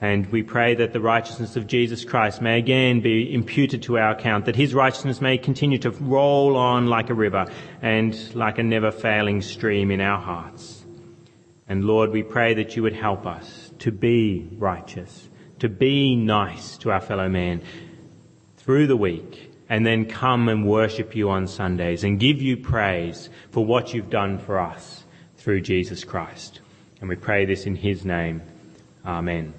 And 0.00 0.30
we 0.30 0.44
pray 0.44 0.76
that 0.76 0.92
the 0.92 1.00
righteousness 1.00 1.56
of 1.56 1.66
Jesus 1.66 2.04
Christ 2.04 2.40
may 2.40 2.56
again 2.56 3.00
be 3.00 3.34
imputed 3.34 3.82
to 3.82 3.98
our 3.98 4.12
account, 4.12 4.44
that 4.44 4.54
his 4.54 4.74
righteousness 4.74 5.20
may 5.20 5.38
continue 5.38 5.78
to 5.78 5.90
roll 5.90 6.56
on 6.56 6.86
like 6.86 7.10
a 7.10 7.14
river 7.14 7.46
and 7.82 8.14
like 8.32 8.58
a 8.58 8.62
never 8.62 8.92
failing 8.92 9.42
stream 9.42 9.90
in 9.90 10.00
our 10.00 10.20
hearts. 10.20 10.84
And 11.68 11.84
Lord, 11.84 12.12
we 12.12 12.22
pray 12.22 12.54
that 12.54 12.76
you 12.76 12.84
would 12.84 12.94
help 12.94 13.26
us 13.26 13.72
to 13.80 13.90
be 13.90 14.48
righteous, 14.52 15.28
to 15.58 15.68
be 15.68 16.14
nice 16.14 16.78
to 16.78 16.92
our 16.92 17.00
fellow 17.00 17.28
man 17.28 17.60
through 18.56 18.86
the 18.86 18.96
week 18.96 19.47
and 19.68 19.84
then 19.86 20.06
come 20.06 20.48
and 20.48 20.66
worship 20.66 21.14
you 21.14 21.30
on 21.30 21.46
Sundays 21.46 22.04
and 22.04 22.18
give 22.18 22.40
you 22.40 22.56
praise 22.56 23.28
for 23.50 23.64
what 23.64 23.92
you've 23.92 24.10
done 24.10 24.38
for 24.38 24.58
us 24.58 25.04
through 25.36 25.60
Jesus 25.60 26.04
Christ. 26.04 26.60
And 27.00 27.08
we 27.08 27.16
pray 27.16 27.44
this 27.44 27.66
in 27.66 27.76
his 27.76 28.04
name. 28.04 28.42
Amen. 29.04 29.54